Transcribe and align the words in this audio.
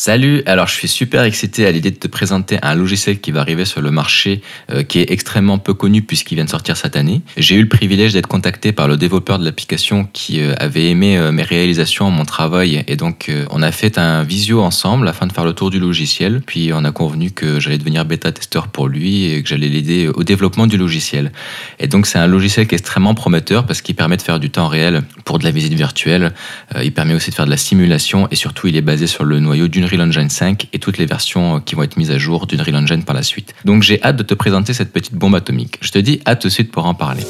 Salut, 0.00 0.44
alors 0.46 0.68
je 0.68 0.74
suis 0.74 0.86
super 0.86 1.24
excité 1.24 1.66
à 1.66 1.72
l'idée 1.72 1.90
de 1.90 1.96
te 1.96 2.06
présenter 2.06 2.56
un 2.62 2.76
logiciel 2.76 3.18
qui 3.18 3.32
va 3.32 3.40
arriver 3.40 3.64
sur 3.64 3.80
le 3.80 3.90
marché 3.90 4.42
euh, 4.70 4.84
qui 4.84 5.00
est 5.00 5.10
extrêmement 5.10 5.58
peu 5.58 5.74
connu 5.74 6.02
puisqu'il 6.02 6.36
vient 6.36 6.44
de 6.44 6.50
sortir 6.50 6.76
cette 6.76 6.94
année. 6.94 7.20
J'ai 7.36 7.56
eu 7.56 7.62
le 7.62 7.68
privilège 7.68 8.12
d'être 8.12 8.28
contacté 8.28 8.70
par 8.70 8.86
le 8.86 8.96
développeur 8.96 9.40
de 9.40 9.44
l'application 9.44 10.08
qui 10.12 10.40
euh, 10.40 10.54
avait 10.60 10.88
aimé 10.88 11.18
euh, 11.18 11.32
mes 11.32 11.42
réalisations, 11.42 12.12
mon 12.12 12.24
travail 12.24 12.84
et 12.86 12.94
donc 12.94 13.28
on 13.50 13.60
a 13.60 13.72
fait 13.72 13.98
un 13.98 14.22
visio 14.22 14.62
ensemble 14.62 15.08
afin 15.08 15.26
de 15.26 15.32
faire 15.32 15.44
le 15.44 15.52
tour 15.52 15.70
du 15.70 15.80
logiciel. 15.80 16.42
Puis 16.46 16.70
on 16.72 16.84
a 16.84 16.92
convenu 16.92 17.32
que 17.32 17.58
j'allais 17.58 17.78
devenir 17.78 18.04
bêta-testeur 18.04 18.68
pour 18.68 18.86
lui 18.86 19.24
et 19.24 19.42
que 19.42 19.48
j'allais 19.48 19.66
l'aider 19.66 20.06
au 20.06 20.22
développement 20.22 20.68
du 20.68 20.76
logiciel. 20.76 21.32
Et 21.80 21.88
donc 21.88 22.06
c'est 22.06 22.20
un 22.20 22.28
logiciel 22.28 22.68
qui 22.68 22.76
est 22.76 22.78
extrêmement 22.78 23.16
prometteur 23.16 23.66
parce 23.66 23.82
qu'il 23.82 23.96
permet 23.96 24.16
de 24.16 24.22
faire 24.22 24.38
du 24.38 24.50
temps 24.50 24.68
réel 24.68 25.02
pour 25.24 25.40
de 25.40 25.44
la 25.44 25.50
visite 25.50 25.74
virtuelle. 25.74 26.34
il 26.80 26.92
permet 26.92 27.14
aussi 27.14 27.30
de 27.30 27.34
faire 27.34 27.46
de 27.46 27.50
la 27.50 27.56
simulation 27.56 28.28
et 28.30 28.36
surtout 28.36 28.68
il 28.68 28.76
est 28.76 28.80
basé 28.80 29.08
sur 29.08 29.24
le 29.24 29.40
noyau 29.40 29.66
d'une 29.66 29.87
Unreal 29.88 30.08
Engine 30.08 30.28
5 30.28 30.68
et 30.72 30.78
toutes 30.78 30.98
les 30.98 31.06
versions 31.06 31.56
euh, 31.56 31.60
qui 31.60 31.74
vont 31.74 31.82
être 31.82 31.96
mises 31.96 32.10
à 32.10 32.18
jour 32.18 32.46
d'Unreal 32.46 32.76
Engine 32.76 33.04
par 33.04 33.14
la 33.14 33.22
suite. 33.22 33.54
Donc 33.64 33.82
j'ai 33.82 34.02
hâte 34.02 34.16
de 34.16 34.22
te 34.22 34.34
présenter 34.34 34.74
cette 34.74 34.92
petite 34.92 35.14
bombe 35.14 35.34
atomique. 35.34 35.78
Je 35.80 35.90
te 35.90 35.98
dis 35.98 36.20
à 36.24 36.36
tout 36.36 36.48
de 36.48 36.52
suite 36.52 36.70
pour 36.70 36.86
en 36.86 36.94
parler. 36.94 37.22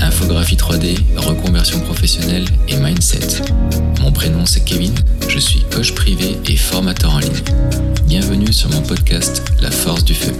Infographie 0.00 0.56
3D, 0.56 0.98
reconversion 1.16 1.80
professionnelle 1.80 2.46
et 2.68 2.76
mindset. 2.76 3.42
Mon 4.00 4.12
prénom 4.12 4.44
c'est 4.44 4.64
Kevin, 4.64 4.94
je 5.28 5.38
suis 5.38 5.64
coach 5.72 5.94
privé 5.94 6.36
et 6.46 6.56
formateur 6.56 7.14
en 7.14 7.18
ligne. 7.18 7.42
Bienvenue 8.06 8.52
sur 8.52 8.70
mon 8.70 8.82
podcast 8.82 9.44
La 9.60 9.70
force 9.70 10.04
du 10.04 10.14
feu. 10.14 10.32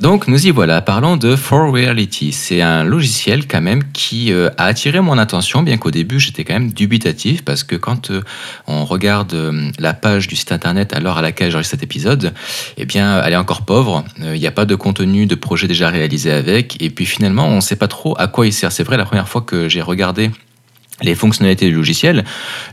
Donc 0.00 0.28
nous 0.28 0.46
y 0.46 0.50
voilà, 0.50 0.80
parlons 0.80 1.18
de 1.18 1.36
For 1.36 1.70
Reality. 1.70 2.32
C'est 2.32 2.62
un 2.62 2.84
logiciel 2.84 3.46
quand 3.46 3.60
même 3.60 3.82
qui 3.92 4.32
euh, 4.32 4.48
a 4.56 4.64
attiré 4.64 5.02
mon 5.02 5.18
attention, 5.18 5.62
bien 5.62 5.76
qu'au 5.76 5.90
début 5.90 6.18
j'étais 6.18 6.42
quand 6.42 6.54
même 6.54 6.72
dubitatif, 6.72 7.44
parce 7.44 7.64
que 7.64 7.76
quand 7.76 8.10
euh, 8.10 8.22
on 8.66 8.86
regarde 8.86 9.34
euh, 9.34 9.70
la 9.78 9.92
page 9.92 10.26
du 10.26 10.36
site 10.36 10.52
internet 10.52 10.94
à 10.94 11.00
l'heure 11.00 11.18
à 11.18 11.22
laquelle 11.22 11.50
j'enregistre 11.50 11.76
cet 11.76 11.82
épisode, 11.82 12.32
eh 12.78 12.86
bien 12.86 13.22
elle 13.22 13.34
est 13.34 13.36
encore 13.36 13.66
pauvre, 13.66 14.02
il 14.18 14.40
n'y 14.40 14.46
a 14.46 14.52
pas 14.52 14.64
de 14.64 14.74
contenu 14.74 15.26
de 15.26 15.34
projet 15.34 15.68
déjà 15.68 15.90
réalisé 15.90 16.32
avec, 16.32 16.80
et 16.82 16.88
puis 16.88 17.04
finalement 17.04 17.46
on 17.46 17.56
ne 17.56 17.60
sait 17.60 17.76
pas 17.76 17.88
trop 17.88 18.14
à 18.18 18.26
quoi 18.26 18.46
il 18.46 18.54
sert. 18.54 18.72
C'est 18.72 18.84
vrai, 18.84 18.96
la 18.96 19.04
première 19.04 19.28
fois 19.28 19.42
que 19.42 19.68
j'ai 19.68 19.82
regardé 19.82 20.30
les 21.02 21.14
fonctionnalités 21.14 21.68
du 21.68 21.74
logiciel, 21.74 22.24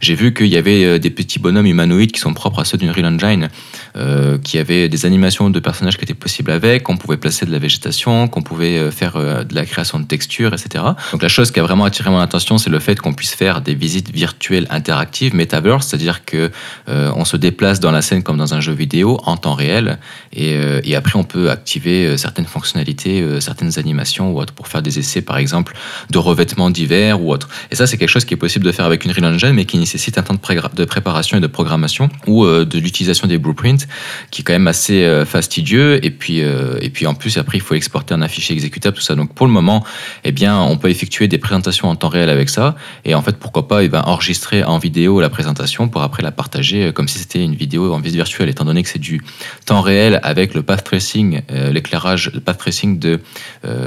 j'ai 0.02 0.16
vu 0.16 0.33
qu'il 0.33 0.47
y 0.47 0.58
avait 0.58 0.83
euh, 0.83 1.00
des 1.00 1.09
petits 1.09 1.39
bonhommes 1.39 1.66
humanoïdes 1.66 2.11
qui 2.11 2.20
sont 2.20 2.33
propres 2.33 2.61
à 2.61 2.66
ceux 2.66 2.78
d'une 2.78 2.92
Real 2.92 3.06
Engine, 3.06 3.50
euh, 3.95 4.38
qui 4.38 4.58
avaient 4.58 4.89
des 4.89 5.06
animations 5.06 5.50
de 5.50 5.59
personnages 5.59 5.97
qui 5.97 6.03
étaient 6.03 6.14
possibles 6.14 6.52
avec, 6.52 6.83
qu'on 6.83 6.98
pouvait 6.98 7.17
placer 7.17 7.45
de 7.45 7.52
la 7.52 7.59
végétation, 7.59 8.28
qu'on 8.28 8.42
pouvait 8.42 8.78
euh, 8.78 8.92
faire 8.92 9.17
de 9.17 9.55
la 9.55 9.66
création 9.66 10.00
de 10.00 10.05
textures, 10.05 10.53
etc. 10.53 10.83
Donc 11.11 11.22
la 11.22 11.28
chose 11.28 11.52
qui 11.52 11.59
a 11.59 11.64
vraiment 11.64 11.86
attiré 11.86 12.09
mon 12.09 12.20
attention, 12.20 12.58
c'est 12.58 12.70
le 12.70 12.80
fait 12.80 13.00
qu'on 13.00 13.14
puisse 13.14 13.33
faire 13.33 13.61
des 13.61 13.75
visites 13.75 14.11
virtuelles 14.11 14.67
interactives, 14.70 15.36
metaverse, 15.36 15.88
c'est-à-dire 15.88 16.25
que 16.25 16.52
on 16.88 17.25
se 17.25 17.38
déplace 17.38 17.80
dans 17.80 17.92
la 17.92 18.02
scène 18.02 18.23
comme 18.23 18.38
dans 18.38 18.53
un 18.53 18.61
jeu 18.61 18.73
vidéo 18.73 19.20
en 19.25 19.38
temps 19.38 19.53
réel, 19.53 20.00
et, 20.33 20.95
après 20.95 21.17
on 21.17 21.23
peut 21.23 21.50
activer 21.50 22.17
certaines 22.17 22.45
fonctionnalités, 22.45 23.23
certaines 23.39 23.78
animations 23.78 24.31
ou 24.31 24.39
autres 24.39 24.53
pour 24.53 24.67
faire 24.67 24.81
des 24.81 25.00
essais, 25.00 25.22
par 25.22 25.38
exemple, 25.38 25.75
de 26.09 26.17
revêtements 26.17 26.70
divers 26.70 27.22
ou 27.22 27.31
autres. 27.31 27.50
Et 27.72 27.75
ça, 27.75 27.88
c'est 27.88 27.98
quelque 27.98 28.09
chose 28.09 28.17
qui 28.26 28.34
est 28.34 28.38
possible 28.38 28.66
de 28.66 28.72
faire 28.72 28.86
avec 28.86 29.06
une 29.06 29.12
Real 29.12 29.26
Engine, 29.26 29.52
mais 29.54 29.66
qui 29.66 29.78
nécessite 29.78 30.18
un 30.18 30.23
temps 30.23 30.34
de, 30.34 30.86
préparation 30.86 31.38
et 31.38 31.42
de 31.42 31.48
programmation 31.48 32.10
ou 32.28 32.46
euh, 32.46 32.66
de 32.66 32.80
l'utilisation 32.80 33.28
des 33.28 33.38
blueprints, 33.38 33.88
qui 34.32 34.42
est 34.42 34.44
quand 34.44 34.54
même 34.54 34.68
assez 34.68 35.04
euh, 35.04 35.26
fastidieux. 35.26 36.04
Et 36.06 36.12
puis, 36.12 36.42
euh, 36.42 36.78
et 36.82 36.90
puis 36.90 37.06
en 37.08 37.14
plus, 37.14 37.38
après, 37.38 37.58
il 37.58 37.62
faut 37.62 37.76
exporter 37.76 38.14
un 38.14 38.28
fichier 38.28 38.56
exécutable, 38.56 38.98
tout 38.98 39.04
ça. 39.04 39.16
Donc 39.16 39.34
pour 39.34 39.45
le 39.45 39.52
moment, 39.52 39.84
eh 40.23 40.32
bien, 40.32 40.60
on 40.60 40.78
peut 40.78 40.90
effectuer 40.90 41.28
des 41.28 41.38
présentations 41.38 41.90
en 41.90 41.95
temps 41.95 42.10
réel 42.10 42.30
avec 42.30 42.50
ça. 42.50 42.76
Et 43.06 43.16
en 43.16 43.22
fait, 43.22 43.38
pourquoi 43.38 43.68
pas 43.68 43.84
eh 43.84 43.90
ben, 43.90 44.02
enregistrer 44.06 44.64
en 44.64 44.80
vidéo 44.80 45.22
la 45.22 45.30
présentation 45.30 45.88
pour 45.88 46.02
après 46.02 46.23
la 46.23 46.32
partager 46.32 46.92
comme 46.94 47.08
si 47.08 47.20
c'était 47.20 47.44
une 47.44 47.56
vidéo 47.56 47.94
en 47.94 48.00
vis 48.00 48.14
virtuelle, 48.14 48.50
étant 48.50 48.66
donné 48.66 48.84
que 48.84 48.90
c'est 48.90 49.00
du 49.00 49.22
temps 49.66 49.82
réel 49.82 50.20
avec 50.23 50.54
le 50.54 50.64
path 50.64 50.84
tracing, 50.84 51.42
l'éclairage, 51.72 52.32
le 52.34 52.40
path 52.40 52.58
tracing 52.58 53.00
de 53.00 53.20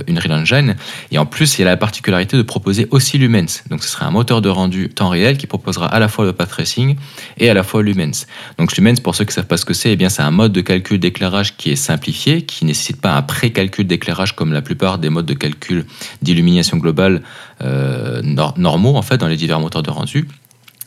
une 0.07 0.19
Real 0.19 0.41
Engine. 0.41 0.77
Et 1.11 1.19
en 1.19 1.27
plus, 1.27 1.59
il 1.59 1.63
y 1.63 1.65
a 1.65 1.67
la 1.67 1.77
particularité 1.77 2.37
de 2.37 2.43
proposer 2.43 2.87
aussi 2.91 3.19
Lumens. 3.19 3.63
Donc 3.71 3.83
ce 3.83 3.89
serait 3.89 4.05
un 4.05 4.11
moteur 4.21 4.43
de 4.43 4.51
rendu 4.51 4.91
temps 4.91 5.09
réel 5.09 5.39
qui 5.39 5.47
proposera 5.47 5.87
à 5.87 5.99
la 5.99 6.07
fois 6.07 6.27
le 6.27 6.35
path 6.35 6.51
tracing 6.51 6.97
et 7.39 7.49
à 7.49 7.55
la 7.55 7.63
fois 7.63 7.83
Lumens. 7.83 8.27
Donc 8.59 8.77
Lumens, 8.77 9.01
pour 9.01 9.15
ceux 9.15 9.25
qui 9.25 9.31
ne 9.31 9.37
savent 9.37 9.47
pas 9.47 9.57
ce 9.57 9.65
que 9.65 9.73
c'est, 9.73 9.93
eh 9.93 9.97
bien 9.97 10.11
c'est 10.11 10.21
un 10.21 10.31
mode 10.31 10.53
de 10.53 10.61
calcul 10.61 10.99
d'éclairage 11.01 11.57
qui 11.57 11.71
est 11.71 11.77
simplifié, 11.91 12.43
qui 12.43 12.67
ne 12.67 12.69
nécessite 12.69 13.01
pas 13.01 13.17
un 13.17 13.23
pré-calcul 13.23 13.87
d'éclairage 13.87 14.37
comme 14.37 14.53
la 14.53 14.61
plupart 14.61 14.99
des 14.99 15.09
modes 15.09 15.25
de 15.25 15.33
calcul 15.33 15.87
d'illumination 16.21 16.77
globale 16.77 17.23
euh, 17.63 18.21
normaux 18.23 18.95
en 18.97 19.03
fait 19.03 19.17
dans 19.17 19.29
les 19.29 19.39
divers 19.39 19.59
moteurs 19.59 19.83
de 19.83 19.91
rendu. 19.91 20.29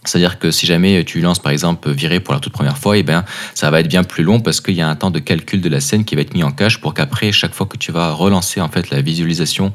C'est-à-dire 0.06 0.40
que 0.40 0.52
si 0.52 0.66
jamais 0.66 1.04
tu 1.04 1.22
lances 1.22 1.40
par 1.40 1.52
exemple 1.52 1.92
virer 1.92 2.20
pour 2.20 2.34
la 2.34 2.40
toute 2.40 2.54
première 2.54 2.78
fois, 2.78 2.98
eh 2.98 3.04
ben, 3.04 3.24
ça 3.54 3.72
va 3.72 3.80
être 3.80 3.88
bien 3.88 4.04
plus 4.04 4.24
long 4.24 4.40
parce 4.40 4.62
qu'il 4.62 4.76
y 4.76 4.82
a 4.82 4.90
un 4.90 4.96
temps 4.96 5.12
de 5.12 5.20
calcul 5.20 5.62
de 5.62 5.70
la 5.70 5.80
scène 5.80 6.06
qui 6.06 6.16
va 6.16 6.22
être 6.22 6.34
mis 6.34 6.44
en 6.44 6.52
cache 6.52 6.80
pour 6.80 6.94
qu'après, 6.94 7.32
chaque 7.32 7.54
fois 7.54 7.66
que 7.66 7.78
tu 7.78 7.92
vas 7.92 8.12
relancer 8.12 8.62
en 8.62 8.70
fait 8.70 8.90
la 8.90 9.02
visualisation 9.02 9.74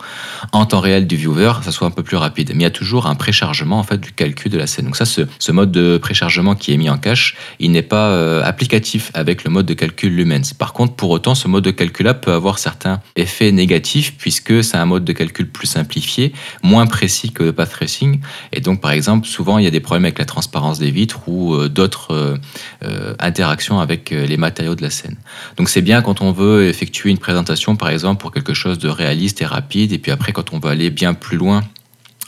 en 0.53 0.67
temps 0.67 0.81
réel 0.81 1.07
du 1.07 1.17
viewer, 1.17 1.53
ça 1.63 1.73
soit 1.73 1.87
un 1.87 1.91
peu 1.91 2.03
plus 2.03 2.17
rapide. 2.17 2.51
Mais 2.55 2.61
il 2.61 2.63
y 2.63 2.67
a 2.67 2.71
toujours 2.71 3.07
un 3.07 3.15
préchargement 3.15 3.79
en 3.79 3.83
fait 3.83 3.99
du 3.99 4.13
calcul 4.13 4.51
de 4.51 4.59
la 4.59 4.67
scène. 4.67 4.87
Donc 4.87 4.97
ça, 4.97 5.05
ce, 5.05 5.23
ce 5.39 5.53
mode 5.53 5.73
de 5.73 5.99
préchargement 5.99 6.55
qui 6.55 6.73
est 6.73 6.77
mis 6.77 6.91
en 6.91 6.99
cache, 6.99 7.37
il 7.59 7.71
n'est 7.71 7.83
pas 7.83 8.09
euh, 8.09 8.43
applicatif 8.45 9.11
avec 9.15 9.45
le 9.45 9.51
mode 9.51 9.67
de 9.67 9.75
calcul 9.75 10.15
Lumens. 10.15 10.55
Par 10.57 10.73
contre, 10.73 10.95
pour 10.95 11.11
autant, 11.11 11.35
ce 11.35 11.49
mode 11.49 11.65
de 11.65 11.71
calcul-là 11.71 12.15
peut 12.15 12.33
avoir 12.33 12.59
certains 12.59 13.01
effets 13.17 13.53
négatifs 13.53 14.15
puisque 14.19 14.63
c'est 14.63 14.77
un 14.77 14.87
mode 14.87 15.05
de 15.05 15.13
calcul 15.13 15.49
plus 15.49 15.67
simplifié, 15.67 16.33
moins 16.63 16.87
précis 16.87 17.33
que 17.33 17.43
le 17.43 17.53
path 17.53 17.71
tracing. 17.71 18.21
Et 18.53 18.61
donc, 18.61 18.81
par 18.81 18.93
exemple, 18.93 19.27
souvent, 19.27 19.59
il 19.59 19.65
y 19.65 19.67
a 19.67 19.71
des 19.71 19.81
problèmes 19.81 20.05
avec 20.05 20.18
la 20.19 20.25
transparence 20.25 20.79
des 20.79 20.91
vitres 20.91 21.29
ou 21.29 21.55
euh, 21.55 21.69
d'autres 21.69 22.13
euh, 22.13 22.37
euh, 22.85 23.15
interactions 23.19 23.81
avec 23.81 24.11
les 24.11 24.37
matériaux 24.37 24.75
de 24.75 24.83
la 24.83 24.91
scène. 24.91 25.17
Donc 25.57 25.69
c'est 25.69 25.83
bien 25.83 26.03
quand 26.03 26.21
on 26.21 26.33
veut 26.33 26.67
effectuer 26.69 27.11
une 27.11 27.19
présentation, 27.19 27.77
par 27.77 27.89
exemple, 27.89 28.21
pour 28.21 28.33
quelque 28.33 28.55
chose 28.55 28.79
de 28.79 28.89
réaliste 28.89 29.41
et 29.43 29.47
rapide, 29.47 29.93
et 29.93 29.99
puis 29.99 30.13
après 30.13 30.33
quand 30.33 30.53
on 30.53 30.59
veut 30.59 30.71
aller 30.71 30.91
bien 30.91 31.15
plus 31.15 31.37
loin 31.37 31.63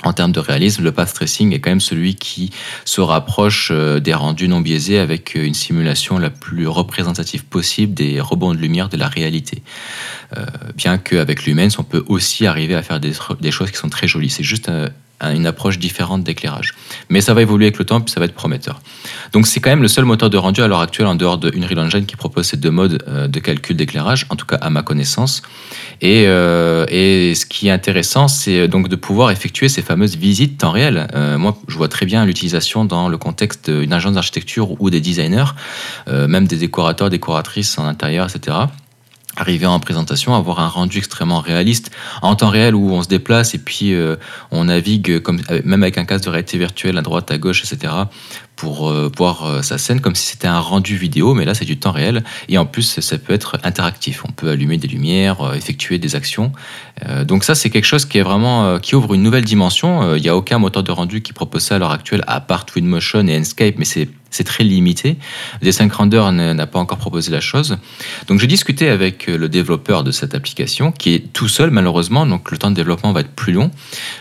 en 0.02 0.14
termes 0.14 0.32
de 0.32 0.40
réalisme, 0.40 0.82
le 0.82 0.92
path 0.92 1.12
tracing 1.12 1.52
est 1.52 1.60
quand 1.60 1.70
même 1.70 1.80
celui 1.80 2.14
qui 2.14 2.50
se 2.86 3.02
rapproche 3.02 3.70
des 3.70 4.14
rendus 4.14 4.48
non 4.48 4.62
biaisés 4.62 4.98
avec 4.98 5.34
une 5.34 5.52
simulation 5.52 6.18
la 6.18 6.30
plus 6.30 6.66
représentative 6.66 7.44
possible 7.44 7.92
des 7.92 8.18
rebonds 8.18 8.54
de 8.54 8.58
lumière 8.58 8.88
de 8.88 8.96
la 8.96 9.08
réalité. 9.08 9.62
bien 10.74 10.96
qu'avec 10.96 11.44
Lumens, 11.44 11.78
on 11.78 11.84
peut 11.84 12.02
aussi 12.08 12.46
arriver 12.46 12.74
à 12.74 12.82
faire 12.82 12.98
des, 12.98 13.12
des 13.40 13.50
choses 13.50 13.70
qui 13.70 13.76
sont 13.76 13.90
très 13.90 14.08
jolies. 14.08 14.30
C'est 14.30 14.42
juste 14.42 14.70
une 15.22 15.46
approche 15.46 15.78
différente 15.78 16.24
d'éclairage. 16.24 16.74
Mais 17.08 17.20
ça 17.20 17.34
va 17.34 17.42
évoluer 17.42 17.66
avec 17.66 17.78
le 17.78 17.84
temps, 17.84 18.00
puis 18.00 18.12
ça 18.12 18.20
va 18.20 18.26
être 18.26 18.34
prometteur. 18.34 18.80
Donc 19.32 19.46
c'est 19.46 19.60
quand 19.60 19.70
même 19.70 19.82
le 19.82 19.88
seul 19.88 20.04
moteur 20.04 20.30
de 20.30 20.36
rendu 20.36 20.62
à 20.62 20.68
l'heure 20.68 20.80
actuelle 20.80 21.06
en 21.06 21.14
dehors 21.14 21.38
de 21.38 21.54
Unreal 21.56 21.78
Engine 21.78 22.06
qui 22.06 22.16
propose 22.16 22.46
ces 22.46 22.56
deux 22.56 22.70
modes 22.70 23.02
euh, 23.08 23.28
de 23.28 23.38
calcul 23.38 23.76
d'éclairage, 23.76 24.26
en 24.30 24.36
tout 24.36 24.46
cas 24.46 24.56
à 24.56 24.70
ma 24.70 24.82
connaissance. 24.82 25.42
Et, 26.00 26.26
euh, 26.26 26.86
ce 27.34 27.46
qui 27.46 27.68
est 27.68 27.70
intéressant, 27.70 28.28
c'est 28.28 28.68
donc 28.68 28.88
de 28.88 28.96
pouvoir 28.96 29.30
effectuer 29.30 29.68
ces 29.68 29.82
fameuses 29.82 30.16
visites 30.16 30.58
temps 30.58 30.70
réel. 30.70 31.08
Euh, 31.14 31.38
moi, 31.38 31.56
je 31.68 31.76
vois 31.76 31.88
très 31.88 32.06
bien 32.06 32.24
l'utilisation 32.24 32.84
dans 32.84 33.08
le 33.08 33.18
contexte 33.18 33.70
d'une 33.70 33.92
agence 33.92 34.14
d'architecture 34.14 34.80
ou 34.80 34.90
des 34.90 35.00
designers, 35.00 35.52
même 36.06 36.46
des 36.46 36.56
décorateurs, 36.56 37.10
décoratrices 37.10 37.78
en 37.78 37.86
intérieur, 37.86 38.28
etc 38.28 38.56
arriver 39.36 39.66
en 39.66 39.78
présentation, 39.78 40.34
avoir 40.34 40.60
un 40.60 40.68
rendu 40.68 40.98
extrêmement 40.98 41.40
réaliste 41.40 41.90
en 42.22 42.34
temps 42.34 42.50
réel 42.50 42.74
où 42.74 42.90
on 42.90 43.02
se 43.02 43.08
déplace 43.08 43.54
et 43.54 43.58
puis 43.58 43.94
euh, 43.94 44.16
on 44.50 44.64
navigue 44.64 45.20
comme 45.20 45.40
même 45.64 45.82
avec 45.82 45.98
un 45.98 46.04
casque 46.04 46.24
de 46.24 46.30
réalité 46.30 46.58
virtuelle 46.58 46.98
à 46.98 47.02
droite, 47.02 47.30
à 47.30 47.38
gauche, 47.38 47.62
etc. 47.64 47.92
pour 48.56 48.90
euh, 48.90 49.10
voir 49.16 49.46
euh, 49.46 49.62
sa 49.62 49.78
scène 49.78 50.00
comme 50.00 50.16
si 50.16 50.26
c'était 50.26 50.48
un 50.48 50.58
rendu 50.58 50.96
vidéo, 50.96 51.34
mais 51.34 51.44
là 51.44 51.54
c'est 51.54 51.64
du 51.64 51.78
temps 51.78 51.92
réel 51.92 52.24
et 52.48 52.58
en 52.58 52.66
plus 52.66 53.00
ça 53.00 53.18
peut 53.18 53.32
être 53.32 53.58
interactif. 53.62 54.24
On 54.28 54.32
peut 54.32 54.50
allumer 54.50 54.78
des 54.78 54.88
lumières, 54.88 55.54
effectuer 55.54 55.98
des 55.98 56.16
actions. 56.16 56.52
donc 57.24 57.44
ça 57.44 57.54
c'est 57.54 57.70
quelque 57.70 57.84
chose 57.84 58.04
qui 58.04 58.18
est 58.18 58.22
vraiment 58.22 58.78
qui 58.78 58.96
ouvre 58.96 59.14
une 59.14 59.22
nouvelle 59.22 59.44
dimension. 59.44 60.16
Il 60.16 60.22
n'y 60.22 60.28
a 60.28 60.36
aucun 60.36 60.58
moteur 60.58 60.82
de 60.82 60.90
rendu 60.90 61.22
qui 61.22 61.32
propose 61.32 61.62
ça 61.62 61.76
à 61.76 61.78
l'heure 61.78 61.92
actuelle 61.92 62.24
à 62.26 62.40
part 62.40 62.66
Twinmotion 62.66 63.26
et 63.28 63.38
Enscape, 63.38 63.76
mais 63.78 63.84
c'est 63.84 64.08
c'est 64.30 64.44
très 64.44 64.64
limité. 64.64 65.16
D5 65.62 65.90
Render 65.92 66.30
n'a 66.32 66.66
pas 66.66 66.78
encore 66.78 66.98
proposé 66.98 67.30
la 67.30 67.40
chose. 67.40 67.78
Donc 68.28 68.40
j'ai 68.40 68.46
discuté 68.46 68.88
avec 68.88 69.28
euh, 69.28 69.36
le 69.36 69.48
développeur 69.48 70.04
de 70.04 70.10
cette 70.10 70.34
application, 70.34 70.92
qui 70.92 71.14
est 71.14 71.32
tout 71.32 71.48
seul 71.48 71.70
malheureusement, 71.70 72.26
donc 72.26 72.50
le 72.50 72.58
temps 72.58 72.70
de 72.70 72.76
développement 72.76 73.12
va 73.12 73.20
être 73.20 73.30
plus 73.30 73.52
long. 73.52 73.70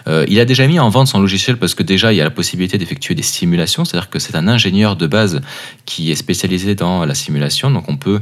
Euh, 0.07 0.25
il 0.27 0.39
a 0.39 0.45
déjà 0.45 0.67
mis 0.67 0.79
en 0.79 0.89
vente 0.89 1.07
son 1.07 1.19
logiciel 1.19 1.57
parce 1.57 1.75
que 1.75 1.83
déjà 1.83 2.11
il 2.13 2.17
y 2.17 2.21
a 2.21 2.23
la 2.23 2.31
possibilité 2.31 2.77
d'effectuer 2.77 3.15
des 3.15 3.23
simulations, 3.23 3.85
c'est-à-dire 3.85 4.09
que 4.09 4.19
c'est 4.19 4.35
un 4.35 4.47
ingénieur 4.47 4.95
de 4.95 5.07
base 5.07 5.41
qui 5.85 6.11
est 6.11 6.15
spécialisé 6.15 6.75
dans 6.75 7.05
la 7.05 7.15
simulation, 7.15 7.71
donc 7.71 7.87
on 7.87 7.97
peut 7.97 8.19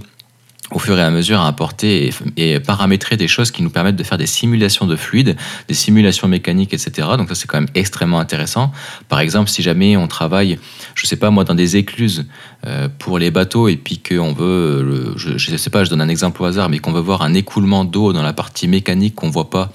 au 0.72 0.80
fur 0.80 0.98
et 0.98 1.02
à 1.02 1.10
mesure 1.10 1.40
à 1.40 1.48
apporter 1.48 2.12
et, 2.36 2.60
paramétrer 2.60 3.16
des 3.16 3.28
choses 3.28 3.52
qui 3.52 3.64
nous 3.64 3.70
permettent 3.70 3.96
de 3.96 4.04
faire 4.04 4.18
des 4.18 4.28
simulations 4.28 4.86
de 4.86 4.96
fluides, 4.96 5.38
des 5.68 5.74
simulations 5.74 6.28
mécaniques, 6.28 6.74
etc. 6.74 7.08
Donc 7.18 7.30
ça 7.30 7.36
c'est 7.36 7.48
quand 7.48 7.60
même 7.60 7.70
extrêmement 7.74 8.20
intéressant. 8.20 8.72
Par 9.08 9.20
exemple, 9.22 9.50
si 9.50 9.62
jamais 9.62 9.96
on 9.96 10.08
travaille, 10.08 10.60
je 10.96 11.08
sais 11.08 11.16
pas 11.16 11.30
moi, 11.30 11.46
dans 11.46 11.56
des 11.56 11.78
écluses 11.78 12.26
euh, 12.66 12.90
pour 13.00 13.18
les 13.18 13.32
bateaux 13.32 13.70
et 13.70 13.78
puis 13.78 14.00
qu'on 14.00 14.34
veut, 14.34 15.14
je, 15.16 15.52
ne 15.52 15.58
sais 15.58 15.70
pas, 15.70 15.86
je 15.86 15.90
donne 15.90 16.02
un 16.02 16.10
exemple 16.10 16.42
au 16.42 16.46
hasard, 16.46 16.70
mais 16.70 16.80
qu'on 16.80 16.92
veut 16.92 17.02
voir 17.02 17.22
un 17.22 17.34
écoulement 17.34 17.86
d'eau 17.86 18.12
dans 18.12 18.24
la 18.24 18.34
partie 18.34 18.68
mécanique 18.68 19.16
qu'on 19.16 19.30
voit 19.30 19.50
pas 19.50 19.72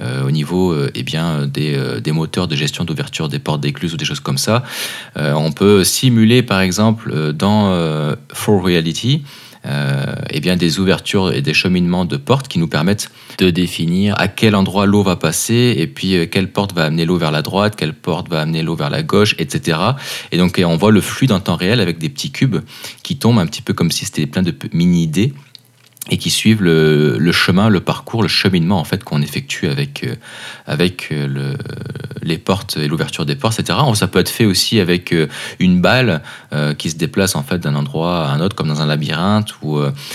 euh, 0.00 0.26
au 0.26 0.32
niveau 0.32 0.72
euh, 0.72 0.90
eh 0.94 1.04
bien, 1.04 1.46
des, 1.46 2.00
des, 2.02 2.12
moteurs 2.12 2.48
de 2.48 2.56
gestion 2.56 2.84
d'ouverture 2.84 3.28
des 3.28 3.38
portes 3.38 3.60
d'écluses 3.60 3.94
ou 3.94 3.96
des 3.96 4.04
choses 4.04 4.20
comme 4.20 4.38
ça, 4.38 4.64
on 5.16 5.52
peut 5.52 5.84
simuler 5.84 6.42
par 6.42 6.60
exemple 6.60 7.32
dans 7.32 8.14
For 8.32 8.62
Reality 8.62 9.22
eh 9.64 10.40
bien 10.40 10.56
des 10.56 10.80
ouvertures 10.80 11.32
et 11.32 11.42
des 11.42 11.54
cheminements 11.54 12.04
de 12.04 12.16
portes 12.16 12.48
qui 12.48 12.58
nous 12.58 12.68
permettent 12.68 13.10
de 13.38 13.50
définir 13.50 14.18
à 14.18 14.28
quel 14.28 14.54
endroit 14.54 14.86
l'eau 14.86 15.02
va 15.02 15.16
passer 15.16 15.74
et 15.76 15.86
puis 15.86 16.16
euh, 16.16 16.26
quelle 16.26 16.50
porte 16.50 16.72
va 16.72 16.84
amener 16.84 17.04
l'eau 17.04 17.16
vers 17.16 17.30
la 17.30 17.42
droite, 17.42 17.76
quelle 17.76 17.94
porte 17.94 18.28
va 18.28 18.40
amener 18.40 18.62
l'eau 18.62 18.74
vers 18.74 18.90
la 18.90 19.02
gauche, 19.02 19.34
etc. 19.38 19.78
Et 20.30 20.38
donc 20.38 20.60
on 20.64 20.76
voit 20.76 20.90
le 20.90 21.00
flux 21.00 21.30
en 21.30 21.40
temps 21.40 21.56
réel 21.56 21.80
avec 21.80 21.98
des 21.98 22.08
petits 22.08 22.32
cubes 22.32 22.58
qui 23.02 23.16
tombent 23.16 23.38
un 23.38 23.46
petit 23.46 23.62
peu 23.62 23.72
comme 23.72 23.90
si 23.90 24.04
c'était 24.04 24.26
plein 24.26 24.42
de 24.42 24.54
mini-idées 24.72 25.32
et 26.10 26.18
qui 26.18 26.30
suivent 26.30 26.62
le, 26.62 27.32
chemin, 27.32 27.68
le 27.68 27.80
parcours, 27.80 28.22
le 28.22 28.28
cheminement 28.28 28.80
en 28.80 28.84
fait 28.84 29.04
qu'on 29.04 29.22
effectue 29.22 29.68
avec, 29.68 30.02
euh, 30.02 30.16
avec 30.66 31.08
euh, 31.12 31.28
le, 31.28 31.56
les 32.22 32.38
portes 32.38 32.76
et 32.76 32.88
l'ouverture 32.88 33.24
des 33.24 33.36
portes, 33.36 33.60
etc. 33.60 33.78
Ça 33.94 34.08
peut 34.08 34.18
être 34.18 34.28
fait 34.28 34.44
aussi 34.44 34.80
avec 34.80 35.12
euh, 35.12 35.28
une 35.60 35.80
balle 35.80 36.22
qui 36.76 36.90
se 36.90 36.96
déplace 36.96 37.34
en 37.34 37.42
fait 37.42 37.58
d'un 37.58 37.74
endroit 37.74 38.26
à 38.26 38.32
un 38.32 38.40
autre, 38.40 38.54
comme 38.54 38.68
dans 38.68 38.82
un 38.82 38.86
labyrinthe. 38.86 39.54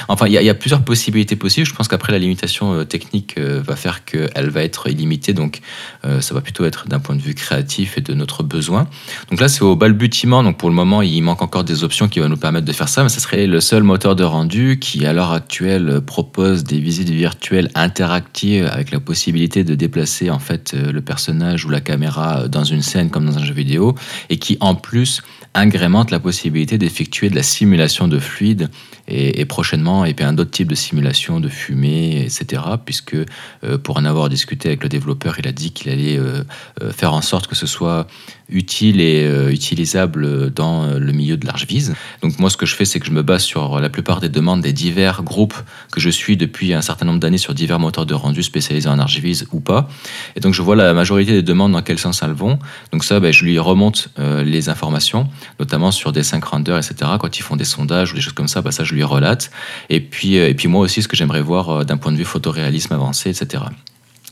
Enfin, 0.08 0.28
il 0.28 0.34
y, 0.34 0.50
a 0.50 0.54
plusieurs 0.54 0.84
possibilités 0.84 1.36
possibles. 1.36 1.66
Je 1.66 1.74
pense 1.74 1.88
qu'après 1.88 2.12
la 2.12 2.20
limitation 2.20 2.86
technique 2.86 3.40
va 3.40 3.76
faire 3.76 4.06
qu'elle 4.06 4.50
va 4.52 4.62
être 4.62 4.88
illimitée, 4.88 5.34
donc 5.34 5.62
ça 6.04 6.36
va 6.36 6.42
plutôt 6.42 6.64
être 6.66 6.88
d'un 6.88 7.00
point 7.00 7.16
de 7.16 7.22
vue 7.22 7.34
créatif 7.34 7.98
et 7.98 8.02
de 8.02 8.14
notre 8.14 8.44
besoin. 8.44 8.88
Donc 9.32 9.40
là, 9.40 9.48
c'est 9.48 9.64
au 9.64 9.76
balbutiement. 9.76 10.44
Donc 10.44 10.58
pour 10.58 10.70
le 10.70 10.76
moment, 10.76 11.02
il 11.02 11.22
manque 11.22 11.42
encore 11.42 11.64
des 11.64 11.84
options 11.84 12.08
qui 12.08 12.20
vont 12.20 12.30
nous 12.30 12.38
permettre 12.38 12.68
de 12.68 12.74
faire 12.74 12.90
ça, 12.90 13.02
mais 13.02 13.10
ce 13.10 13.20
serait 13.20 13.48
le 13.48 13.60
seul 13.60 13.82
moteur 13.82 14.16
de 14.16 14.24
rendu 14.24 14.78
qui, 14.80 15.08
à 15.08 15.14
l'heure 15.14 15.32
actuelle 15.32 15.77
propose 16.06 16.64
des 16.64 16.80
visites 16.80 17.10
virtuelles 17.10 17.70
interactives 17.76 18.68
avec 18.72 18.92
la 18.92 19.00
possibilité 19.00 19.64
de 19.64 19.76
déplacer 19.76 20.30
en 20.30 20.40
fait 20.40 20.74
euh, 20.74 20.92
le 20.92 21.02
personnage 21.02 21.66
ou 21.66 21.70
la 21.70 21.82
caméra 21.82 22.48
dans 22.48 22.64
une 22.64 22.82
scène 22.82 23.10
comme 23.10 23.26
dans 23.26 23.38
un 23.38 23.46
jeu 23.46 23.54
vidéo 23.54 23.96
et 24.30 24.38
qui 24.38 24.58
en 24.60 24.76
plus 24.76 25.22
agrémente 25.54 26.12
la 26.12 26.20
possibilité 26.20 26.78
d'effectuer 26.78 27.30
de 27.30 27.36
la 27.36 27.44
simulation 27.44 28.08
de 28.08 28.20
fluide 28.20 28.70
et, 29.08 29.46
prochainement 29.46 30.06
et 30.06 30.14
puis 30.14 30.26
un 30.26 30.38
autre 30.38 30.52
type 30.52 30.68
de 30.68 30.76
simulation 30.76 31.40
de 31.40 31.50
fumée, 31.50 32.24
etc. 32.24 32.62
Puisque 32.84 33.16
euh, 33.16 33.78
pour 33.78 33.98
en 33.98 34.06
avoir 34.06 34.30
discuté 34.30 34.70
avec 34.70 34.84
le 34.84 34.90
développeur, 34.90 35.40
il 35.40 35.48
a 35.48 35.52
dit 35.52 35.72
qu'il 35.72 35.92
allait 35.92 36.18
euh, 36.18 36.44
faire 36.92 37.14
en 37.14 37.22
sorte 37.22 37.48
que 37.48 37.56
ce 37.56 37.68
soit 37.68 38.08
utile 38.50 39.02
et 39.02 39.26
euh, 39.26 39.52
utilisable 39.52 40.52
dans 40.52 40.84
euh, 40.84 41.00
le 41.00 41.12
milieu 41.12 41.38
de 41.38 41.46
l'Archvise. 41.46 41.96
Donc 42.22 42.40
moi, 42.40 42.50
ce 42.50 42.58
que 42.58 42.66
je 42.66 42.76
fais, 42.76 42.86
c'est 42.86 43.00
que 43.00 43.06
je 43.06 43.12
me 43.12 43.22
base 43.22 43.44
sur 43.44 43.80
la 43.80 43.90
plupart 43.90 44.22
des 44.22 44.30
demandes 44.30 44.62
des 44.62 44.74
divers 44.74 45.24
groupes 45.24 45.56
que 45.92 46.00
je 46.00 46.10
suis 46.10 46.38
depuis 46.38 46.74
un 46.74 46.82
certain 46.82 47.06
nombre 47.06 47.20
d'années 47.20 47.38
sur 47.38 47.54
divers 47.54 47.80
moteurs 47.80 48.06
de 48.06 48.14
rendu 48.14 48.44
spécialisés 48.44 48.90
en 48.90 49.00
Archvise 49.00 49.48
ou 49.52 49.60
pas. 49.60 49.90
Et 50.36 50.40
donc 50.40 50.54
je 50.54 50.62
vois 50.62 50.76
la 50.76 50.94
majorité 50.94 51.32
des 51.34 51.44
demandes 51.44 51.74
dans 51.74 51.82
quel 51.82 52.00
sens 52.00 52.22
elles 52.24 52.32
vont. 52.32 52.58
Donc 52.92 53.04
ça, 53.04 53.20
ben, 53.20 53.34
je 53.34 53.44
lui 53.44 53.60
remonte 53.60 54.10
euh, 54.20 54.44
les 54.44 54.70
informations, 54.70 55.28
notamment 55.60 55.92
sur 55.92 56.12
des 56.12 56.24
5 56.24 56.44
renders, 56.44 56.78
etc. 56.78 57.12
Quand 57.20 57.38
ils 57.38 57.44
font 57.44 57.58
des 57.58 57.66
sondages 57.66 58.14
ou 58.14 58.16
des 58.16 58.22
choses 58.22 58.34
comme 58.34 58.48
ça, 58.48 58.62
ben, 58.62 58.72
ça 58.72 58.84
je 58.84 58.94
lui 58.98 59.04
relate. 59.04 59.52
Et 59.90 60.02
puis, 60.02 60.36
et 60.36 60.54
puis 60.54 60.68
moi 60.68 60.82
aussi, 60.82 61.02
ce 61.02 61.08
que 61.08 61.16
j'aimerais 61.16 61.42
voir 61.42 61.86
d'un 61.86 61.98
point 61.98 62.12
de 62.12 62.18
vue 62.18 62.26
photoréalisme 62.26 62.94
avancé, 62.94 63.30
etc. 63.30 63.64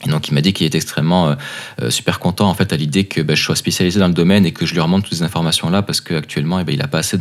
Et 0.06 0.10
donc 0.10 0.28
il 0.28 0.34
m'a 0.34 0.42
dit 0.42 0.52
qu'il 0.52 0.66
est 0.66 0.76
extrêmement 0.76 1.30
euh, 1.30 1.36
euh, 1.82 1.90
super 1.90 2.20
content 2.20 2.50
en 2.50 2.54
fait 2.54 2.74
à 2.74 2.76
l'idée 2.76 3.06
que 3.06 3.22
ben, 3.22 3.36
je 3.36 3.42
sois 3.42 3.56
spécialisé 3.56 4.00
dans 4.00 4.08
le 4.08 4.14
domaine 4.14 4.46
et 4.46 4.52
que 4.52 4.66
je 4.66 4.74
lui 4.74 4.82
remonte 4.82 5.04
toutes 5.04 5.14
ces 5.14 5.24
informations 5.24 5.70
là 5.70 5.82
parce 5.82 6.02
qu'actuellement 6.02 6.60
eh 6.60 6.64
ben, 6.64 6.74
il 6.74 6.80
n'a 6.80 6.88
pas 6.88 7.00
assez 7.00 7.18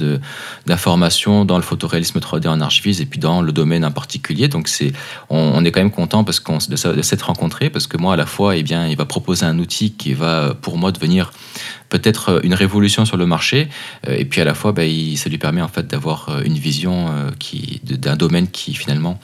d'informations 0.67 1.44
dans 1.44 1.56
le 1.56 1.62
photoréalisme 1.62 2.19
3D 2.19 2.49
en 2.49 2.61
archivise 2.61 3.00
et 3.00 3.06
puis 3.06 3.20
dans 3.20 3.43
le 3.43 3.52
domaine 3.52 3.85
en 3.85 3.93
particulier. 3.93 4.49
Donc 4.49 4.67
c'est 4.69 4.93
on, 5.31 5.64
est 5.64 5.70
quand 5.70 5.81
même 5.81 5.93
content 5.93 6.25
parce 6.25 6.40
qu'on 6.40 6.58
de, 6.69 7.02
s'être 7.02 7.23
rencontrés 7.23 7.70
parce 7.70 7.87
que 7.87 7.97
moi 7.97 8.14
à 8.14 8.17
la 8.17 8.26
fois 8.26 8.56
eh 8.56 8.62
bien 8.62 8.88
il 8.88 8.97
va 8.97 9.06
proposer 9.06 9.47
un 9.47 9.58
outil 9.61 9.93
qui 9.93 10.12
va 10.12 10.55
pour 10.61 10.76
moi 10.76 10.90
devenir 10.90 11.31
peut-être 11.94 12.31
euh, 12.31 12.41
une 12.43 12.55
révolution 12.55 13.05
sur 13.05 13.17
le 13.17 13.25
marché, 13.25 13.69
euh, 14.08 14.17
et 14.19 14.25
puis 14.25 14.41
à 14.41 14.44
la 14.44 14.55
fois, 14.55 14.73
bah, 14.73 14.82
ça 15.17 15.31
lui 15.31 15.38
permet 15.38 15.62
en 15.62 15.69
fait 15.69 15.87
d'avoir 15.87 16.29
euh, 16.29 16.43
une 16.44 16.58
vision 16.58 16.94
qui, 17.38 17.81
d'un 17.85 18.17
domaine 18.17 18.49
qui 18.49 18.75
finalement 18.75 19.20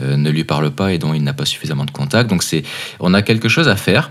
ne 0.00 0.30
lui 0.30 0.44
parle 0.44 0.70
pas 0.70 0.92
et 0.92 0.98
dont 0.98 1.12
il 1.14 1.22
n'a 1.22 1.32
pas 1.32 1.44
suffisamment 1.44 1.84
de 1.84 1.90
contact. 1.90 2.30
Donc 2.30 2.42
c'est, 2.42 2.62
on 3.00 3.12
a 3.14 3.22
quelque 3.22 3.48
chose 3.48 3.68
à 3.68 3.76
faire. 3.76 4.10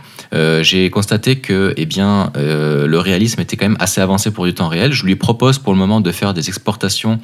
j'ai 0.61 0.89
constaté 0.89 1.37
que 1.37 1.73
eh 1.77 1.85
bien, 1.85 2.31
le 2.35 2.97
réalisme 2.97 3.39
était 3.41 3.55
quand 3.57 3.67
même 3.67 3.77
assez 3.79 4.01
avancé 4.01 4.31
pour 4.31 4.45
du 4.45 4.53
temps 4.53 4.67
réel. 4.67 4.91
Je 4.91 5.05
lui 5.05 5.15
propose 5.15 5.59
pour 5.59 5.73
le 5.73 5.79
moment 5.79 6.01
de 6.01 6.11
faire 6.11 6.33
des 6.33 6.47
exportations 6.49 7.19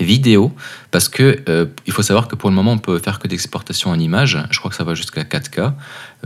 vidéo 0.00 0.52
parce 0.90 1.08
que 1.08 1.42
euh, 1.48 1.66
il 1.86 1.92
faut 1.92 2.02
savoir 2.02 2.28
que 2.28 2.36
pour 2.36 2.50
le 2.50 2.56
moment 2.56 2.72
on 2.72 2.78
peut 2.78 2.98
faire 2.98 3.18
que 3.18 3.28
d'exportation 3.28 3.90
en 3.90 3.98
images. 3.98 4.38
Je 4.50 4.58
crois 4.58 4.70
que 4.70 4.76
ça 4.76 4.84
va 4.84 4.94
jusqu'à 4.94 5.22
4K 5.22 5.72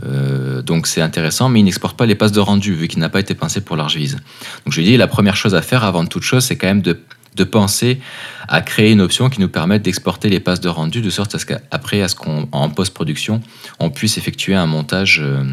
euh, 0.03 0.61
donc 0.61 0.87
c'est 0.87 1.01
intéressant 1.01 1.49
mais 1.49 1.59
il 1.59 1.63
n'exporte 1.63 1.97
pas 1.97 2.05
les 2.05 2.15
passes 2.15 2.31
de 2.31 2.39
rendu 2.39 2.73
vu 2.73 2.87
qu'il 2.87 2.99
n'a 2.99 3.09
pas 3.09 3.19
été 3.19 3.35
pensé 3.35 3.61
pour 3.61 3.75
large 3.75 3.95
vise. 3.95 4.17
Donc 4.65 4.73
je 4.73 4.81
dis 4.81 4.97
la 4.97 5.07
première 5.07 5.35
chose 5.35 5.55
à 5.55 5.61
faire 5.61 5.83
avant 5.83 6.05
toute 6.05 6.23
chose 6.23 6.43
c'est 6.43 6.55
quand 6.55 6.67
même 6.67 6.81
de, 6.81 6.99
de, 7.35 7.43
penser 7.43 7.99
à 8.47 8.61
créer 8.61 8.91
une 8.91 9.01
option 9.01 9.29
qui 9.29 9.39
nous 9.39 9.49
permette 9.49 9.81
d'exporter 9.83 10.29
les 10.29 10.39
passes 10.39 10.61
de 10.61 10.69
rendu 10.69 11.01
de 11.01 11.09
sorte 11.09 11.35
à 11.35 11.39
ce 11.39 11.45
qu'après 11.45 12.01
à 12.01 12.07
ce 12.07 12.15
qu'en 12.15 12.69
post-production 12.69 13.41
on 13.79 13.89
puisse 13.89 14.17
effectuer 14.17 14.55
un 14.55 14.65
montage 14.65 15.19
euh, 15.21 15.43